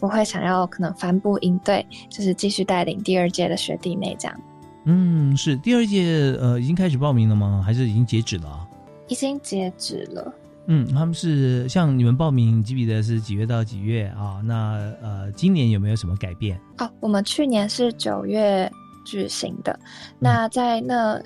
[0.00, 4.40] 我会想要可能帆布营队，就是继续带领第二届的学弟妹这样。
[4.84, 7.62] 嗯，是第二届呃已经开始报名了吗？
[7.64, 8.66] 还是已经截止了？
[9.08, 10.32] 已经截止了。
[10.66, 14.40] 嗯，他们是像你们报名记不记得是几月到几月啊？
[14.44, 16.58] 那呃，今年有没有什么改变？
[16.78, 18.70] 哦，我们去年是九月
[19.04, 19.78] 举行的，
[20.18, 21.20] 那在那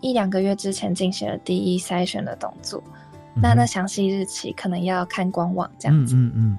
[0.00, 2.82] 一两个月之前进行了第一筛选的动作。
[3.34, 6.14] 那那详细日期可能要看官网这样子。
[6.14, 6.58] 嗯嗯嗯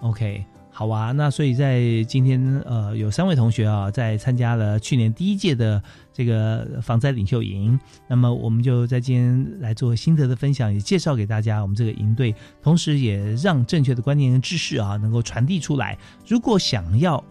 [0.00, 1.12] ，OK，好啊。
[1.12, 7.78] 那所以在今天呃，有三位同学啊，在参加了去年第一届的这个防灾领袖营。
[8.06, 15.96] 那么我们就在今天来做心得的分享，也介绍给大家我们这个营队，同时也让正确的观念跟知识啊能够传递出来。
[16.26, 17.22] 如果想要。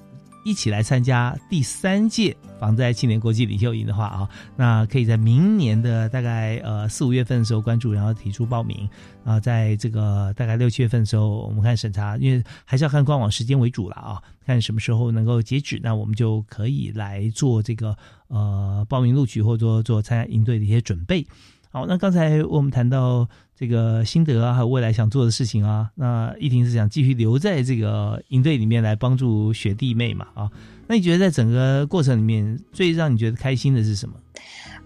[0.48, 8.90] 一起来参加第三届防灾青年国际领袖营的话啊，那可以在明年的大概呃四五月份的时候关注，然后提出报名
[9.26, 17.98] 啊，在这个大概六七月份的时候，我们看审查，因为还是要看官网时间为主了啊，看什么时候能够截止，那我们就可以来做这个
[18.30, 21.28] 呃报名录取或者说做参加营队的一些准备。
[21.70, 23.28] 好，那刚才我们谈到
[23.60, 30.48] 这个心得啊，还有未来想做的事情啊，那依婷是想继续留在这个营队里面来帮助学弟妹嘛啊？
[30.86, 34.16] 那你觉得在整个过程里面最让你觉得开心的是什么？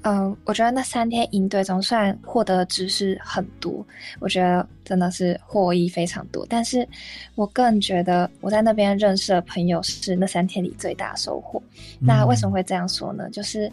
[0.04, 3.86] 嗯，我觉得那三天营队中虽然获得的知识很多，
[4.20, 6.88] 我觉得真的是获益非常多，但是
[7.36, 11.62] 我更觉得我在那边认识的朋友是那三天里最大收获。
[12.00, 13.30] 那为什么会这样说呢？
[13.32, 13.70] 就是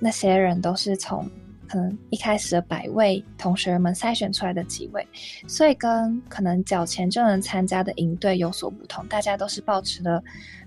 [0.00, 1.24] 那些人都是从。
[1.68, 5.06] 可能一开始的百位同学们筛选出来的几位，
[5.46, 9.06] 所以跟可能缴钱就能参加的营队有所不同。
[9.08, 10.22] 大家都是保持了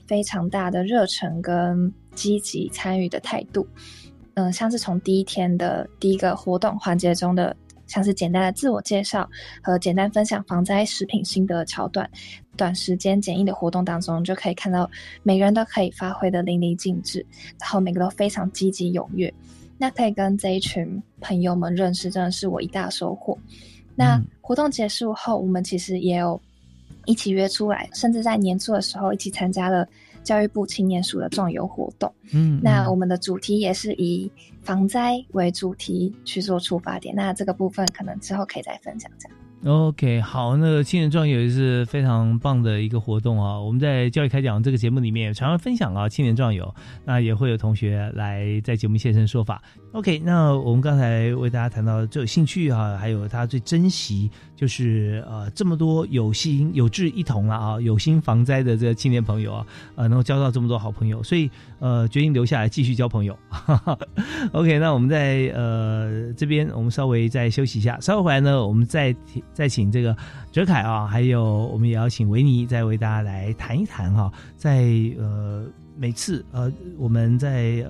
[0.06, 3.68] 非常大的热忱跟积极参与的态度。
[4.34, 7.56] 嗯，像是从第一天的第一个活动环节中的，
[7.88, 9.28] 像是简单的自我介绍
[9.64, 12.08] 和简单分享防灾食品心得桥段，
[12.56, 14.88] 短时间简易的活动当中，就可以看到
[15.24, 17.26] 每个人都可以发挥的淋漓尽致，
[17.60, 19.34] 然后每个都非常积极踊跃。
[19.78, 23.38] 那可以跟这一群朋友们认识，真的是我一大收获。
[23.95, 26.39] 那活动结束后，我们其实也有
[27.05, 29.88] 一起约出来，甚至在年初的时候一起参加了
[30.23, 32.11] 教育部青年署的壮游活动。
[32.34, 37.15] 嗯，那我们的主题也是以防灾为主题去做出发点。
[37.15, 39.38] 那这个部分可能之后可以再分享这样。
[39.68, 43.59] OK，好，那个青年壮游也是非常棒的一个活动啊。
[43.59, 49.61] 我们在教育开讲这个节目里面常常分享啊青年壮游，那也会有同学来在节目现身说法。
[49.98, 63.36] OK，那我们刚才为大家谈到最有兴趣啊，还有他最珍惜，就是呃这么多有心有志一同了啊，有心防灾的这个青年朋友啊，呃能够交到这么多好朋友，所以呃决定留下来继续交朋友。
[64.52, 69.16] OK，那我们在呃这边我们稍微再休息一下，稍后回来呢，我们再
[69.52, 70.16] 再请这个
[70.52, 71.43] 哲凯啊，还有
[71.74, 75.66] 我们也要请维尼再为大家来谈一谈哈，在呃
[75.98, 77.84] 每次呃我们在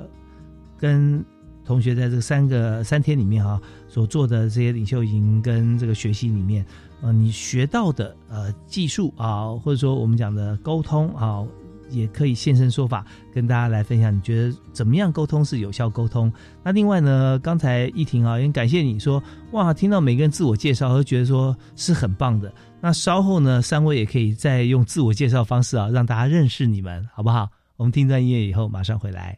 [0.79, 1.21] 跟
[1.67, 6.65] 同学在这三个三天里面啊所做的这些领袖营跟这个学习里面，
[7.01, 11.45] 呃，你学到的呃技术啊，或者说我们讲的沟通啊，
[11.89, 14.15] 也可以现身说法，跟大家来分享。
[14.15, 16.31] 你觉得怎么样沟通是有效沟通？
[16.63, 22.49] 那另外呢，刚才依婷啊，也感谢你说哇，听到每个人自我介绍，都觉得说是很棒的。
[22.79, 27.49] 那稍后呢，三位也可以再用自我介绍方式啊，让大家认识你们，好不好？
[27.75, 29.37] 我们听段音乐以后马上回来。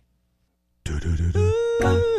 [1.82, 2.19] Open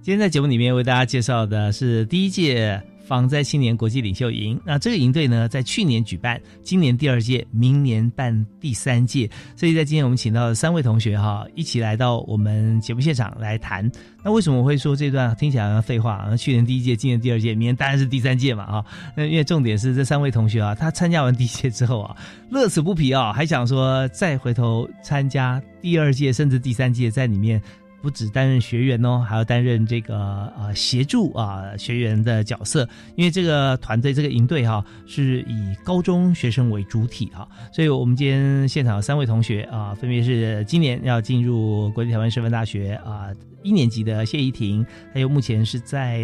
[0.03, 2.83] 今天在节目里面为大家介绍的是第一届。
[3.11, 9.29] 防灾青年国际领袖营，那这个营队呢，在去年举办，今年第二届，明年办第三届。
[9.57, 13.91] 所以在今天我们请到了三位同学哈，一起来到我们节目现场来谈。
[14.23, 16.25] 那为什么我会说这段听起来像废话？
[16.31, 18.85] 那去年第一届，今年第二届，明年当然是第三届嘛啊。
[19.17, 22.17] 那因为重点是这三位同学啊，他参加完第一届之后啊，
[22.49, 27.61] 乐此不疲啊，还想说再回头参加第二届，甚至第三届，在里面。
[28.03, 32.89] 不止担任学员哦，还要担任这个呃协助啊学员的角色。
[33.17, 43.29] 因为这个团队这个营队哈是以高中学生为主体哈，所以我们今天现场三位同学啊，分别是今年要进入国立台湾师范大学啊
[43.63, 46.19] 一年级的谢怡婷，还有目前是在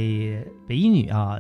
[0.67, 1.39] 北一女啊。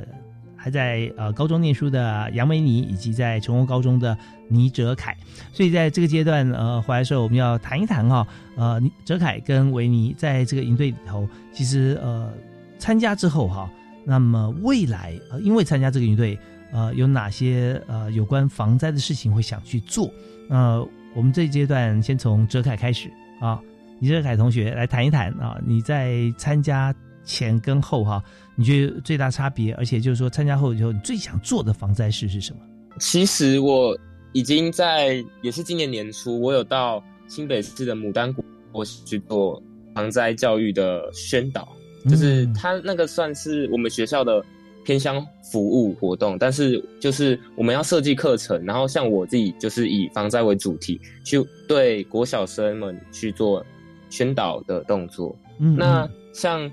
[0.66, 5.16] 还在呃高中念书的杨梅妮，以及在成功高中的倪哲凯，
[5.52, 12.32] 所以在这个阶段呃回来的时候，我们要谈一谈哈呃哲凯跟维尼在这个营队里头，其实呃
[12.80, 13.70] 参加之后哈，
[14.04, 16.36] 那么未来呃因为参加这个营队
[16.72, 20.10] 呃有哪些呃有关防灾的事情会想去做？
[20.50, 23.08] 呃我们这一阶段先从哲凯开始
[23.40, 23.60] 啊，
[24.00, 26.92] 倪哲凯同学来谈一谈啊，你在参加
[27.22, 28.20] 前跟后哈。
[28.58, 32.60] 你觉得最大差别，而且就是说参加后以后，你最想做的防灾事是什么？
[32.98, 33.94] 其实我
[34.32, 38.32] 已经在，也是今年年初，我有到新北市的牡丹
[38.72, 39.62] 国去做
[39.94, 41.68] 防灾教育的宣导，
[42.08, 44.42] 就是它那个算是我们学校的
[44.86, 53.62] 偏乡服务活动，但是就是我们要设计课程，然后像我自己就是以防灾为主题，去对国小生们去做
[54.08, 55.36] 宣导的动作。
[55.58, 56.70] 嗯，那像。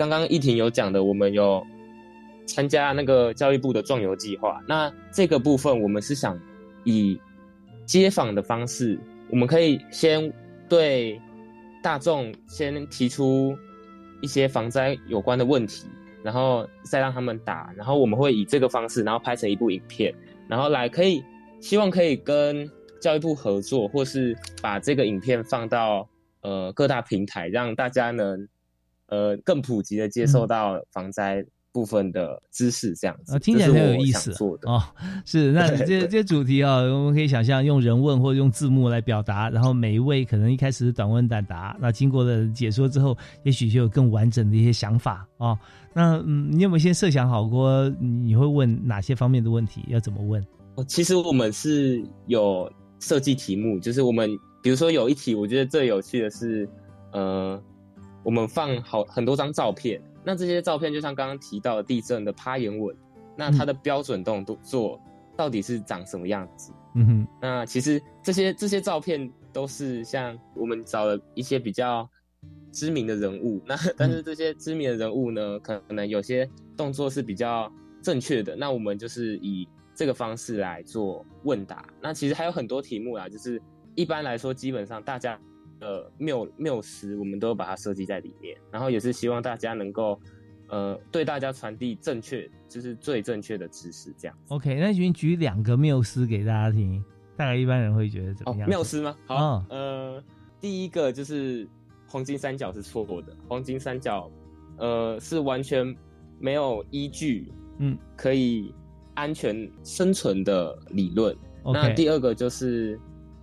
[0.00, 1.62] 刚刚易婷有讲的，我们有
[2.46, 4.58] 参加那个教育部的壮游计划。
[4.66, 6.40] 那这个部分，我们是想
[6.84, 7.20] 以
[7.84, 8.98] 街访的方式，
[9.28, 10.32] 我们可以先
[10.70, 11.20] 对
[11.82, 13.54] 大众先提出
[14.22, 15.86] 一些防灾有关的问题，
[16.22, 20.14] 然后再让他们打，然后我们会以这个方式，然后拍成一部影片，
[20.48, 21.22] 然后来可以
[21.60, 22.66] 希望可以跟
[23.02, 26.08] 教育部合作，或是把这个影片放到
[26.40, 28.48] 呃各大平台，让大家能。
[29.10, 34.32] 呃，更普及的接受到防灾部分的知识，这样子，听起来很有意思。
[34.62, 34.82] 哦，
[35.24, 45.56] 是那这这主题啊，我们可以想象用人问或者用字幕来表达，然后每一位可能一开始是短问短答，那经过了解说之后，也许就有更完整的一些想法啊。
[45.92, 49.84] 那嗯，你有没有先设想好过你会问哪些方面的问题？
[49.88, 50.44] 要怎么问？
[50.88, 52.68] 其实我们是有
[53.00, 54.28] 设计题目，就是我们
[54.62, 56.68] 比如说有一题，我觉得最有趣的是，
[57.12, 57.60] 呃。
[58.22, 62.94] 我们放好很多张照片，那这些照片就像刚刚提到的地震的趴眼稳，
[63.36, 65.00] 那它的标准动作
[65.36, 66.72] 到底是长什么样子？
[66.94, 72.08] 嗯哼，那其实这些这些照片都是像我们找了一些比较
[72.72, 81.84] 知名的人物，那 但是这些知名的人物呢，可能有些动作是比较正确的，那我们就是以这个方式来做问答。
[82.02, 83.62] 那其实还有很多题目啊，就是
[83.94, 85.40] 一般来说，基本上大家。
[85.80, 90.20] 呃，缪缪斯，我们都把它设计在里面，然后也是希望大家能够，
[90.68, 94.36] 呃，对大家传递正确，就是最正确的知识，这样。
[94.48, 97.02] OK，那请举两个缪斯给大家听，
[97.36, 98.68] 大概一般人会觉得怎么样？
[98.68, 99.16] 妙思吗？
[99.26, 100.22] 好，呃，
[100.60, 101.66] 第一个就是
[102.06, 104.30] 黄金三角是错的，黄金三角
[104.76, 105.96] 呃是完全
[106.38, 108.74] 没有依据，嗯，可以
[109.14, 111.34] 安全生存的理论。
[111.62, 112.98] 那第二个就是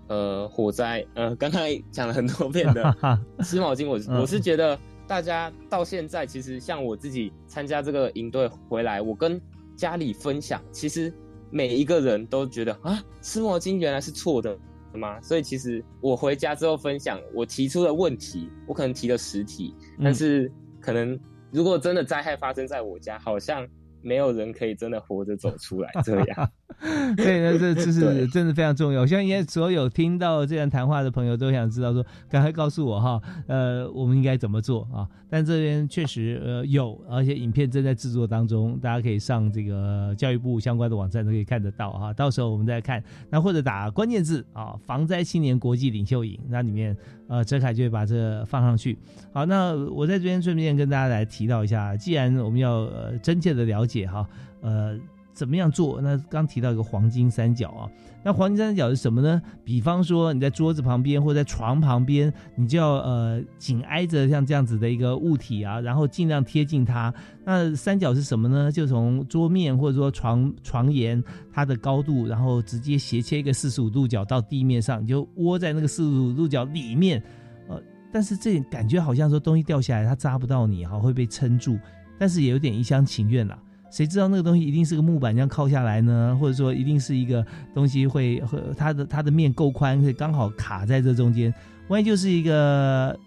[0.07, 2.95] 呃火灾，呃刚才讲了很多遍的
[3.41, 4.77] 湿毛巾，我我是觉得
[5.07, 9.41] 大家到现在其实像我自己参加这个营队回来，我跟
[9.75, 11.13] 家里分享，其实。
[11.49, 14.59] 每一个人都觉得啊，湿毛巾原来是错的
[14.93, 15.17] 吗？
[15.21, 20.51] 所以其实我回家之后分享我提出的问题，我可能提了十题，但是
[20.81, 21.17] 可能
[21.49, 23.65] 如果真的灾害发生在我家，好像。
[24.03, 26.51] 没有人可以真的活着走出来，这样。
[27.15, 29.01] 对，那这 这是真的非常重要。
[29.01, 35.07] 我相信，应该所有听到这样谈话的朋友都想知道，说赶快告诉我哈，呃，我们应该怎么做啊？
[35.29, 42.13] 但这边确实呃有，而且影片正在制作当中，大家可以上这个教育部相关的网站都可以看得到哈。
[42.13, 46.95] 到时候我们再看，那或者打关键字啊，防灾青年国际领袖营，那里面
[47.27, 48.97] 呃，哲凯就会把这放上去。
[49.33, 53.87] 好，那我在这边顺便跟大家来提到一下，既然我们要呃真切的了解。
[53.87, 54.27] 解哈，
[54.61, 54.99] 呃，
[55.37, 56.01] 怎么样做？
[56.01, 57.85] 那刚提到一个黄金三角啊，
[58.23, 59.39] 那黄金三角是什么呢？
[59.63, 67.13] 比方说你在桌子旁边或在床旁边，你就要呃紧挨着像这样子的一个物体啊，然后尽量贴近它。
[67.45, 68.71] 那三角是什么呢？
[68.71, 71.23] 就从桌面或者说床床沿
[71.53, 77.21] 它的高度，然后直接斜切一个四十五度角到地面上，你就窝在那个四十五度角里面。
[77.69, 77.79] 呃，
[78.11, 81.77] 但是这感觉好像说东西掉下来它扎不到你哈，会被撑住，
[82.17, 83.55] 但是也有点一厢情愿了。
[83.89, 86.37] 谁知道那个东西一定是个木板这样靠下来呢？
[86.39, 91.53] 或者说一定是一个东西会和它的它的面够宽，会刚好卡在这中间。
[91.87, 93.17] 万一就是一个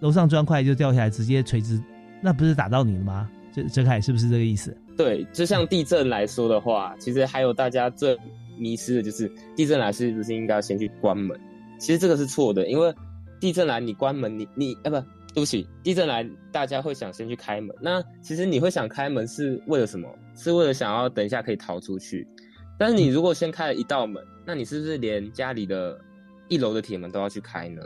[0.00, 1.78] 楼上砖块就掉下来，直接垂直，
[2.22, 3.28] 那不是打到你了吗？
[3.52, 4.74] 这哲凯是不是这个意思？
[4.96, 8.18] 对，就像地震来说的话，其实还有大家最
[8.56, 11.38] 迷失的就是地震来是不是应该先去关门？
[11.78, 12.94] 其实这个是错的，因为
[13.38, 14.96] 地震来你关门，你你啊不。
[15.34, 17.74] 对不起，地震来，大家会想先去开门。
[17.80, 20.08] 那其实你会想开门是为了什么？
[20.34, 22.26] 是为了想要等一下可以逃出去。
[22.78, 25.98] 但是你如果先开了一道门，那你是不是连家里的
[26.48, 27.82] 一楼的铁门都要去开呢？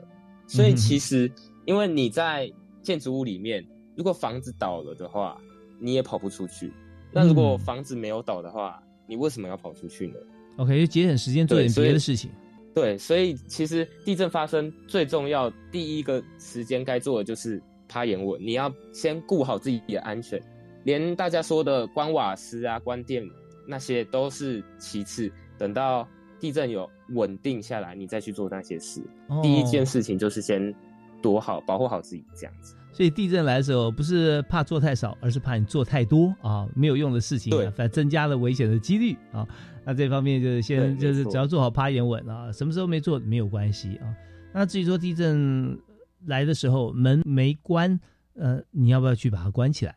[0.48, 1.30] 所以其实，
[1.66, 2.50] 因为你在
[2.82, 5.40] 建筑物里面，如果房子倒了的话，
[5.80, 6.72] 你也跑不出去。
[7.12, 10.14] 那如果房子没有倒的话，你为什么要跑出去呢
[10.56, 12.30] ？OK，就节省时间做点别的事情。
[12.76, 20.38] 对，所以其实地震发生最重要第一个时间该做的就是趴眼稳，你要先顾好自己的安全，
[20.84, 23.26] 连大家说的关瓦斯啊、关电
[23.66, 26.06] 那些都是其次，等到
[26.38, 29.00] 地震有稳定下来，你再去做那些事。
[29.42, 30.74] 第一件事情就是先
[31.22, 32.76] 躲好、保护好自己，这样子。
[32.96, 39.46] 所以地震来的时候，不是怕做太少，而是怕你做太多啊，没有用的事情，反增加了危险的几率啊。
[39.84, 44.16] 那这方面就是先就是只要做好趴眼稳啊，什么时候没做没有关系啊。
[44.54, 45.78] 那至于说地震
[46.24, 48.00] 来的时候门没关，
[48.32, 49.94] 呃，你要不要去把它关起来？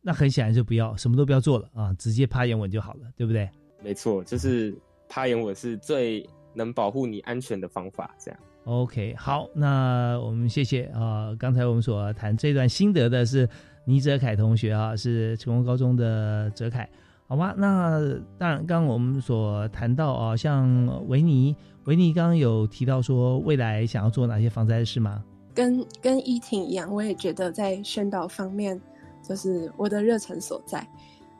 [0.00, 3.50] 那很显然就不要，什么都不要做了啊，直接趴眼稳就好了，对不对？
[3.82, 4.72] 没错，就是
[5.08, 6.24] 趴眼稳是最
[6.54, 8.14] 能保护你安全的方法。
[8.20, 8.40] 这样。
[8.66, 11.32] OK，好，那我们谢谢啊。
[11.38, 13.48] 刚才我们所谈这段心得的是
[13.84, 16.88] 倪哲凯同学啊，是成功高中的哲凯。
[17.28, 18.00] 好吧，那
[18.36, 21.54] 当然，刚刚我们所谈到啊，像维尼，
[21.84, 25.22] 维尼刚刚有提到说未来想要做哪些防灾的事吗？
[25.54, 28.80] 跟跟依婷一样，我也觉得在宣导方面，
[29.22, 30.84] 就是我的热忱所在。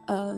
[0.06, 0.32] 呃，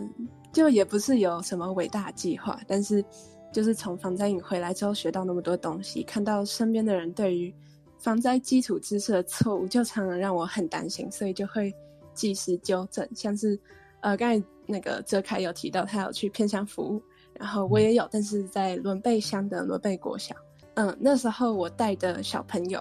[0.50, 3.04] 就也不是有什么伟大计划，但是
[3.52, 7.54] 就是从防灾营回来之后学到那么多东西，看到身边的人对于
[7.98, 11.74] 防灾基础知识的错误，就常常让我很担心，所以就会
[12.14, 13.58] 及时纠正，像是。
[14.00, 17.02] 呃，刚才那个泽凯有提到他有去偏乡服务，
[17.34, 20.36] 然后我也有，但是在伦贝乡的伦贝国小。
[20.74, 22.80] 嗯，那时候我带的小朋友，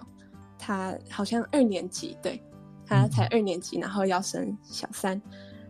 [0.60, 2.40] 他好像二年级，对，
[2.86, 5.20] 他才二年级，然后要升小三，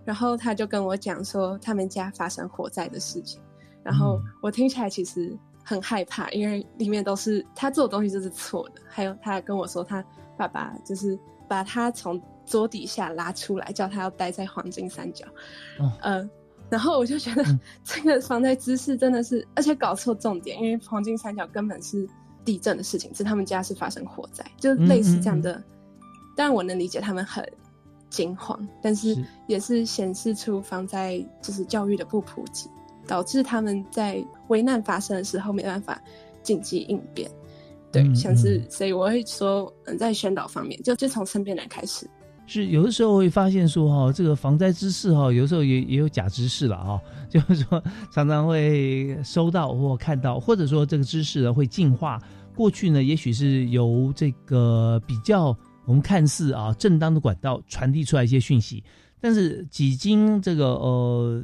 [0.04, 3.40] 然后他就跟我讲说他们家发生火灾的事情，
[3.88, 10.04] 然后我听起来其实很害怕，因为里面都是他做的东西就是错的，还有他跟我说他
[10.38, 11.18] 爸爸就是
[11.48, 12.22] 把他从。
[12.50, 15.26] 桌底下拉出来，叫他要待在黄金三角。
[16.02, 16.30] 嗯，
[16.70, 17.44] 然后我就觉得
[17.84, 22.08] 这个防灾知识真的是，而且搞错重点，因为黄金三角根本是
[22.46, 25.62] 地震的事情，是他们家是发生火灾，就类似这样的。
[26.38, 27.46] 当然我能理解他们很
[28.10, 29.14] 惊慌，但是
[29.46, 32.70] 也是显示出防灾就是教育的不普及，
[33.08, 36.02] 导致他们在危难发生的时候没办法
[36.44, 37.30] 紧急应变。
[37.92, 42.06] 对，像是所以我会说，嗯，在宣导方面，就就从身边人开始。
[42.46, 52.22] 是有的时候会发现说哈，这个防灾知识哈，有时候也也有假知识了哈， 就是说常常会收到或看到，或者说这个知识呢会进化。
[52.56, 55.56] 过去呢，也许是由这个比较
[55.86, 58.84] 我们看似啊正当的管道传递出来一些讯息，
[59.22, 61.44] 但是几经这个呃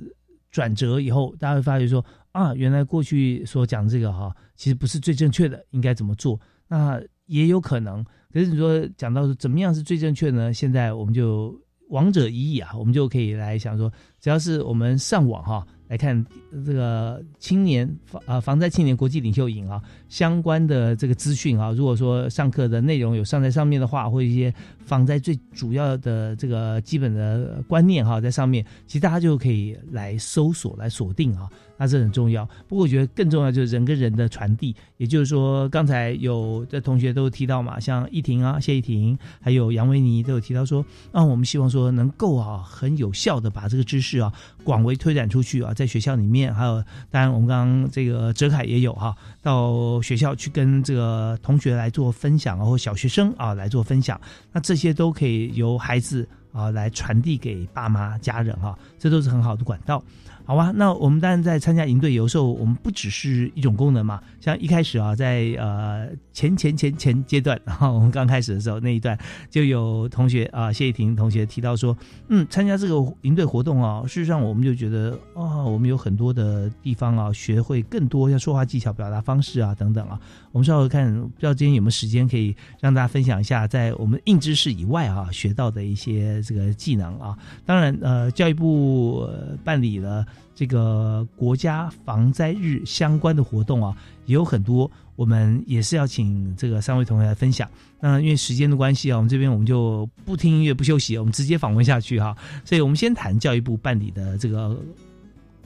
[0.53, 6.39] 转折以后，大家会发觉说啊，原来过去所讲这个哈，其实不是最正确的，应该怎么做？
[6.67, 8.05] 那也有可能。
[8.31, 10.53] 可是你说讲到怎么样是最正确呢？
[10.53, 16.25] 现在我们就王者一役啊，我们就可以来想说，只要是我们上网哈来看
[16.65, 19.79] 这个青年防啊防灾青年国际领袖营啊
[20.09, 24.51] 相关的这个资讯啊，如果说上课的内容有上在上面的话，或一些
[24.83, 31.47] 防灾最主要的这个基本的观念哈在上面，其实大家就可以来搜索来锁定啊。
[31.83, 44.31] 那是很重要，不过我觉得更重要就是人跟人的传递，也就是说，刚才有的同学都提到嘛，像易婷啊、谢依婷，还有杨维尼都有提到说，啊，我们希望说能够啊很有效的把这个知识啊
[44.63, 46.81] 广为推展出去啊，在学校里面，还有
[47.11, 54.17] 当然我们刚刚这个哲凯也有哈，到学校去跟这个同学来做分享，然后小学生啊来做分享，
[54.53, 60.01] 那这些都可以由孩子啊来传递给爸妈家人哈，这都是很好的管道。
[60.45, 64.21] 好吧，那我们当然在参加营队，有时候我们不只是一种功能嘛。
[64.41, 69.17] 像一开始啊，在呃前前前前阶段，然后我们刚开始的时候那一段，
[69.49, 71.95] 就有同学啊，谢依婷同学提到说，
[72.27, 80.19] 嗯，参加这个营队活动啊，事实上我们就觉得啊，我们有很多的地方啊，学会更多像说话技巧、表达方式啊等等啊。
[80.51, 87.37] 我们稍后看，不知道今天有没有时间可以让大家分享一下，在我们硬知识以外啊，学到的一些这个技能啊。
[87.65, 90.25] 当然，呃，教育部呃办理了。
[90.55, 97.69] 这个国家防灾日相关的活动啊，也有很多，我们也是要请这个三位同学来分享。
[97.99, 102.35] 那因为时间的关系啊，我们这边我们就不听音乐不休息，我们直接访问下去哈。
[102.63, 104.77] 所以我们先谈教育部办理的这个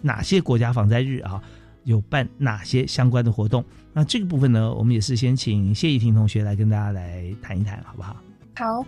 [0.02, 1.42] 哪些国家防灾日啊，
[1.84, 3.64] 有办哪些相关的活动。
[3.94, 8.16] 那这个部分呢，我们也是先请谢依婷同学来跟大家来谈一谈，好不好？
[8.58, 8.84] 好，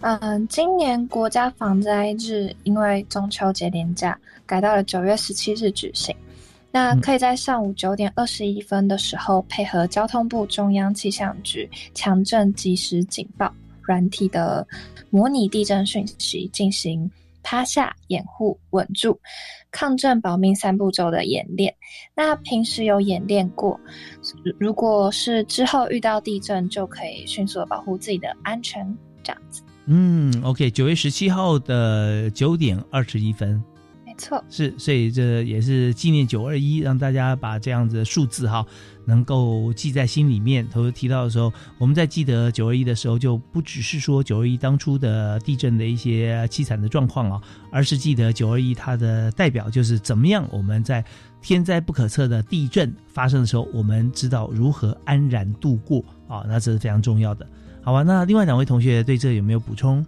[0.00, 6.12] 嗯，今年国家防灾日因为中秋节连假改到了九月十七日举行。
[6.72, 14.66] 那可以在上午九点二十一分的时候，配合交通部中央气象局强震即时警报软体的
[15.10, 17.08] 模拟地震讯息，进行
[17.44, 19.16] 趴下、掩护、稳住、
[19.70, 21.72] 抗震保命三步骤的演练。
[22.16, 23.78] 那平时有演练过，
[24.58, 28.84] 如果是之后遇到地震，就可以迅速的保护自己的安全。
[29.22, 33.62] 这样子，嗯，OK，九月十七号的九点二十一分，
[34.04, 38.64] 没错，是，所以这也是纪念九二一，让大家把这样子的数字哈，
[39.06, 40.68] 能够记在心里面。
[40.68, 51.04] 头提到的时候，我们在记得九二一的时候，就不只是说九二一当初的地震的一些凄惨的状况啊，而是记得九二一它的代表就是怎么样，我们在
[51.40, 57.46] 天灾不可测的地震发生的时候，我们知道如何安然度过啊，那这是非常重要的。
[57.84, 60.04] 好啊，那另外两位同学对这有没有补充？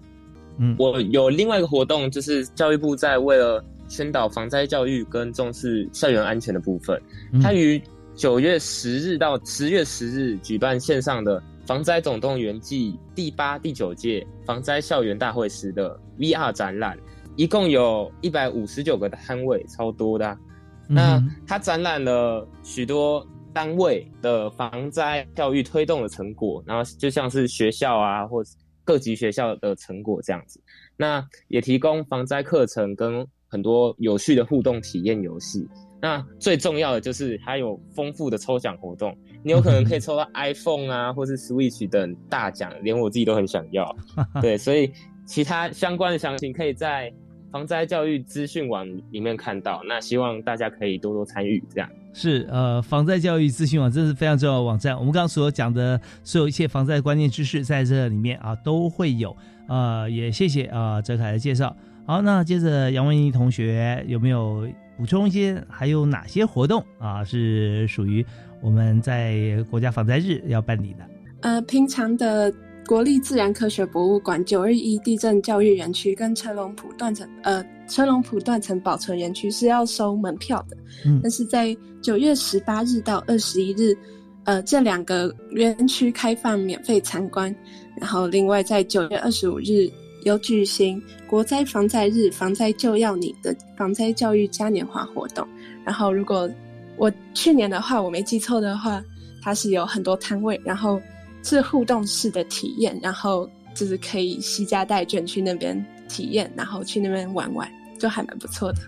[0.59, 7.03] 嗯，我有另外一个活动，就是教育部在为了宣导防灾教育跟重视校园安全的部分，
[7.43, 7.83] 它于
[8.14, 16.97] 九月十日到十月十日举办线上的“防灾总动员暨第八、第九届防灾校园大会时的 VR 展览，
[17.35, 20.39] 一共有一百五十九个摊位，超多的。
[20.87, 23.27] 那它展览了许多。
[23.55, 28.43] 单位的防灾教育推动的成果，然后就像是学校啊，或
[28.85, 30.61] 各级学校的成果这样子。
[30.97, 35.67] 那也提供防灾课程跟很多有趣的互动体验游戏。
[36.03, 43.97] 那最重要的就是还有丰富的抽奖活动，你有可能可以抽到 iPhone 啊，或是 Switch 等大奖，连我自己都很想要。
[44.43, 44.93] 对，所以
[45.25, 47.11] 其他相关的详情可以在
[47.51, 49.81] 防灾教育资讯网里面看到。
[49.89, 51.89] 那希望大家可以多多参与，这样。
[52.15, 54.97] 是呃，防灾教育资讯网这是非常重要的网站。
[54.97, 59.37] 我们刚刚所讲的所有一切防灾关键知识，在这里面啊都会有。
[59.69, 61.77] 呃，也谢谢啊泽凯的介绍。
[62.07, 65.62] 好，那接着杨文怡同学有没有补充一些？
[65.69, 68.25] 还有哪些活动啊是属于
[68.62, 71.05] 我们在国家防灾日要办理的？
[71.43, 72.51] 呃，平常的。
[72.87, 83.97] 国立自然科学博物馆九二一地震教育园区跟车龙埔断层呃车龙埔断层保存园区是要收门票的，嗯，但是在九月十八日到二十一日，
[84.45, 87.55] 呃，这两个园区开放免费参观。
[87.97, 89.89] 然后另外在九月二十五日
[90.24, 95.47] 有举行国灾防灾日防灾就要你的防灾教育嘉年华活动。
[95.85, 96.51] 然后如果
[96.97, 99.03] 我去年的话我没记错的话，
[99.43, 101.01] 它是有很多摊位，然后。
[101.47, 105.76] 是互动式的体验，然后就是可以惜家带眷去那边
[106.15, 108.79] 体验，然后去那边玩玩，就还蛮不错的。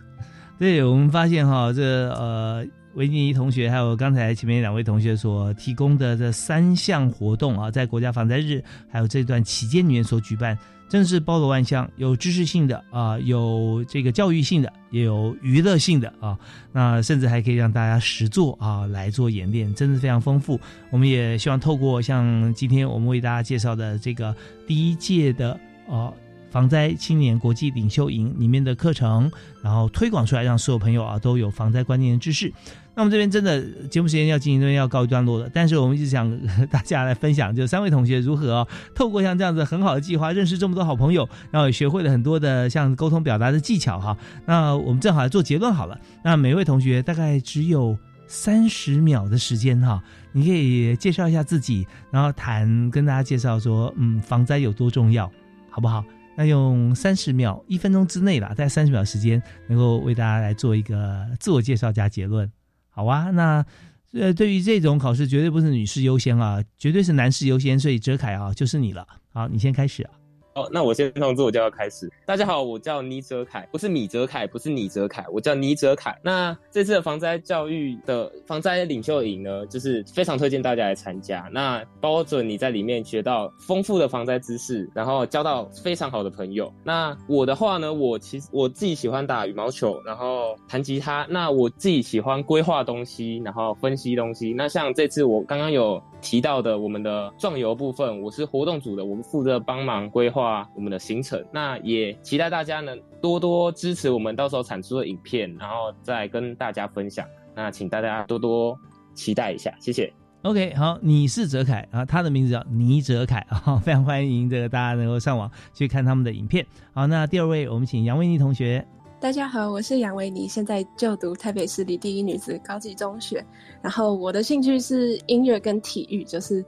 [0.58, 1.82] 对，我们发现哈，这
[2.14, 2.64] 呃，
[2.94, 10.56] 维尼同学还有刚才前面两位同学所提供的这三项活动啊，在国家防灾日还有这段期间里面所举办。
[10.88, 16.38] 真是包罗万象，有知识性的啊，有这个教育性的，也有娱乐性的啊，
[16.70, 20.60] 那甚至还可以让大家实做啊来做演练，真的非常丰富。
[20.90, 24.32] 我们也希望透过像今天我们为大家介绍的这个
[24.64, 25.58] 第一届的
[25.90, 26.12] 啊
[26.50, 29.30] 防灾青年国际领袖营里面的课程，
[29.62, 32.52] 然后推广出来，让所有朋友啊都有防灾观念的知识。
[32.94, 35.50] 那我们这边真的节目时间要进行，这边要告一段落了。
[35.52, 36.34] 但是我们一直想
[36.70, 44.16] 大家来分享，就三位同学如何透过像这样子很好的计划，认识这么多好朋友，然后也学会了很多的像沟通表达的技巧哈。
[44.46, 46.00] 那我们正好来做结论好了。
[46.24, 55.30] 那每位同学大概只有三十秒的时间哈，你可以介绍一下自己，然后谈跟大家介绍说，嗯，防灾有多重要，
[55.68, 56.02] 好不好？
[56.36, 62.50] 那用三十秒、一分钟之内吧，在三十秒时间，能够为大家来做一个自我介绍加结论。
[62.90, 63.64] 好啊，那
[64.12, 67.78] 呃，对于这种考试，绝对不是女士优先啊，绝对是男士优先。
[67.78, 69.06] 所以哲凯啊，就是你了。
[69.32, 70.08] 好，你先开始。
[70.56, 72.10] 哦，那我先从自我介绍开始。
[72.24, 76.18] 大家好，我叫倪哲凯，不是米哲凯，不是你哲凯，我叫倪哲凯。
[76.22, 81.46] 那这次的防灾教育的防灾领袖营呢，就是非常推荐大家来参加。
[81.52, 86.72] 那包准你在里面学到丰富的防灾知识，然后交到非常好的朋友。
[86.82, 91.26] 那我的话呢，我其实我自己喜欢打羽毛球，然后弹吉他。
[91.28, 94.54] 那我自己喜欢规划东西，然后分析东西。
[94.54, 100.68] 那像这次我刚刚有提到的，我们的壮游部分，我是活动组的，我们负责帮忙规划。
[100.74, 107.26] 我们的行程，那也期待大家能多多支持我们到时候产出的影片，然后再跟大家分享。
[107.54, 108.78] 那请大家多多
[109.14, 110.12] 期待一下，谢谢。
[110.42, 116.64] OK，好，你是泽凯啊，他的名字叫倪泽凯啊，非常欢迎这个大家能够上网去看他们的影片。
[116.92, 118.86] 好，那第二位我们请杨维妮同学。
[119.18, 123.44] 大家好，我是杨维妮，现在就读台北市立第一女子高级中学，
[123.80, 126.62] 然后我的兴趣是音乐跟体育，就是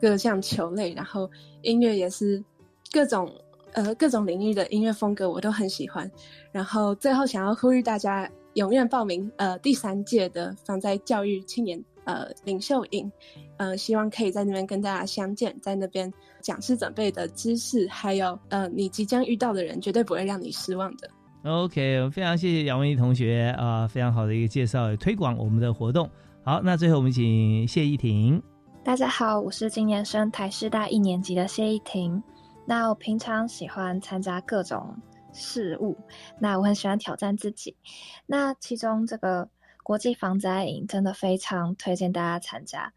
[0.00, 1.30] 各项球类，然后
[1.62, 2.42] 音乐也是。
[2.90, 3.32] 各种
[3.72, 6.10] 呃各种领域的音乐风格我都很喜欢，
[6.50, 13.10] 然后最后想要呼吁大家踊跃报名呃第三届的防灾教育青年呃领袖营，
[13.56, 21.08] 呃希望可以在那边跟大家相见，在那边讲师准备的知识，还有呃你即将遇到的人，绝对不会让你失望的。
[21.44, 26.08] OK，非常谢谢杨文怡同学啊，非常好的一个介绍推广我们的活动。
[26.44, 28.40] 好，那最后我们请谢依婷。
[28.84, 32.22] 大家好，我是今年升台师大一年级的谢依婷。
[32.64, 34.96] 那我平常喜欢参加各种
[35.32, 35.98] 事物，
[36.38, 37.76] 那我很喜欢挑战自己。
[38.24, 39.48] 那其中这个
[39.82, 42.92] 国际防灾营真的非常推荐大家参加。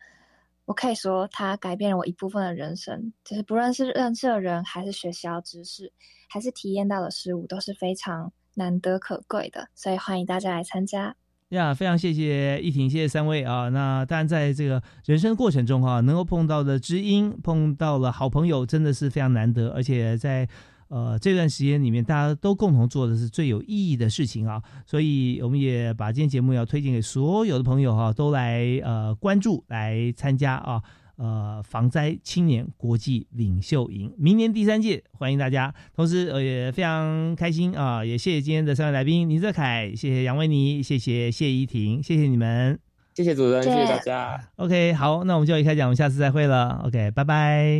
[0.65, 5.91] 我可以说，它改变了我一部分的人生，就是不论是认识的人，还是学习到知识，
[6.27, 9.69] 还是体验到的事物，都是非常难得可贵的。
[9.75, 11.15] 所以欢迎大家来参加。
[11.49, 13.69] 呀，非常谢谢一婷，谢谢三位啊。
[13.69, 19.69] 那当然，在这个人生过程中哈，能够碰到的知音，碰到了好朋友，真的是非常难得。
[19.69, 20.49] 而且在
[20.87, 24.61] 呃这段时间里面，大家都共同做的是最有意义的事情啊。
[24.85, 30.81] 所以我们也把今天节目要推荐给所有的朋友哈，都来呃关注，来参加啊。
[31.17, 35.73] 呃，防灾青年国际领袖营，明年第三届，欢迎大家。
[35.95, 42.77] 同时，呃，也非常开心啊，也谢谢今天的三位来宾，倪泽凯，谢谢杨维尼，谢谢谢依婷，谢谢你们，
[43.13, 44.41] 谢谢主持人，谢谢大家。
[44.57, 46.81] OK，好，那我们就一开讲，我们下次再会了。
[46.83, 47.79] OK，拜拜。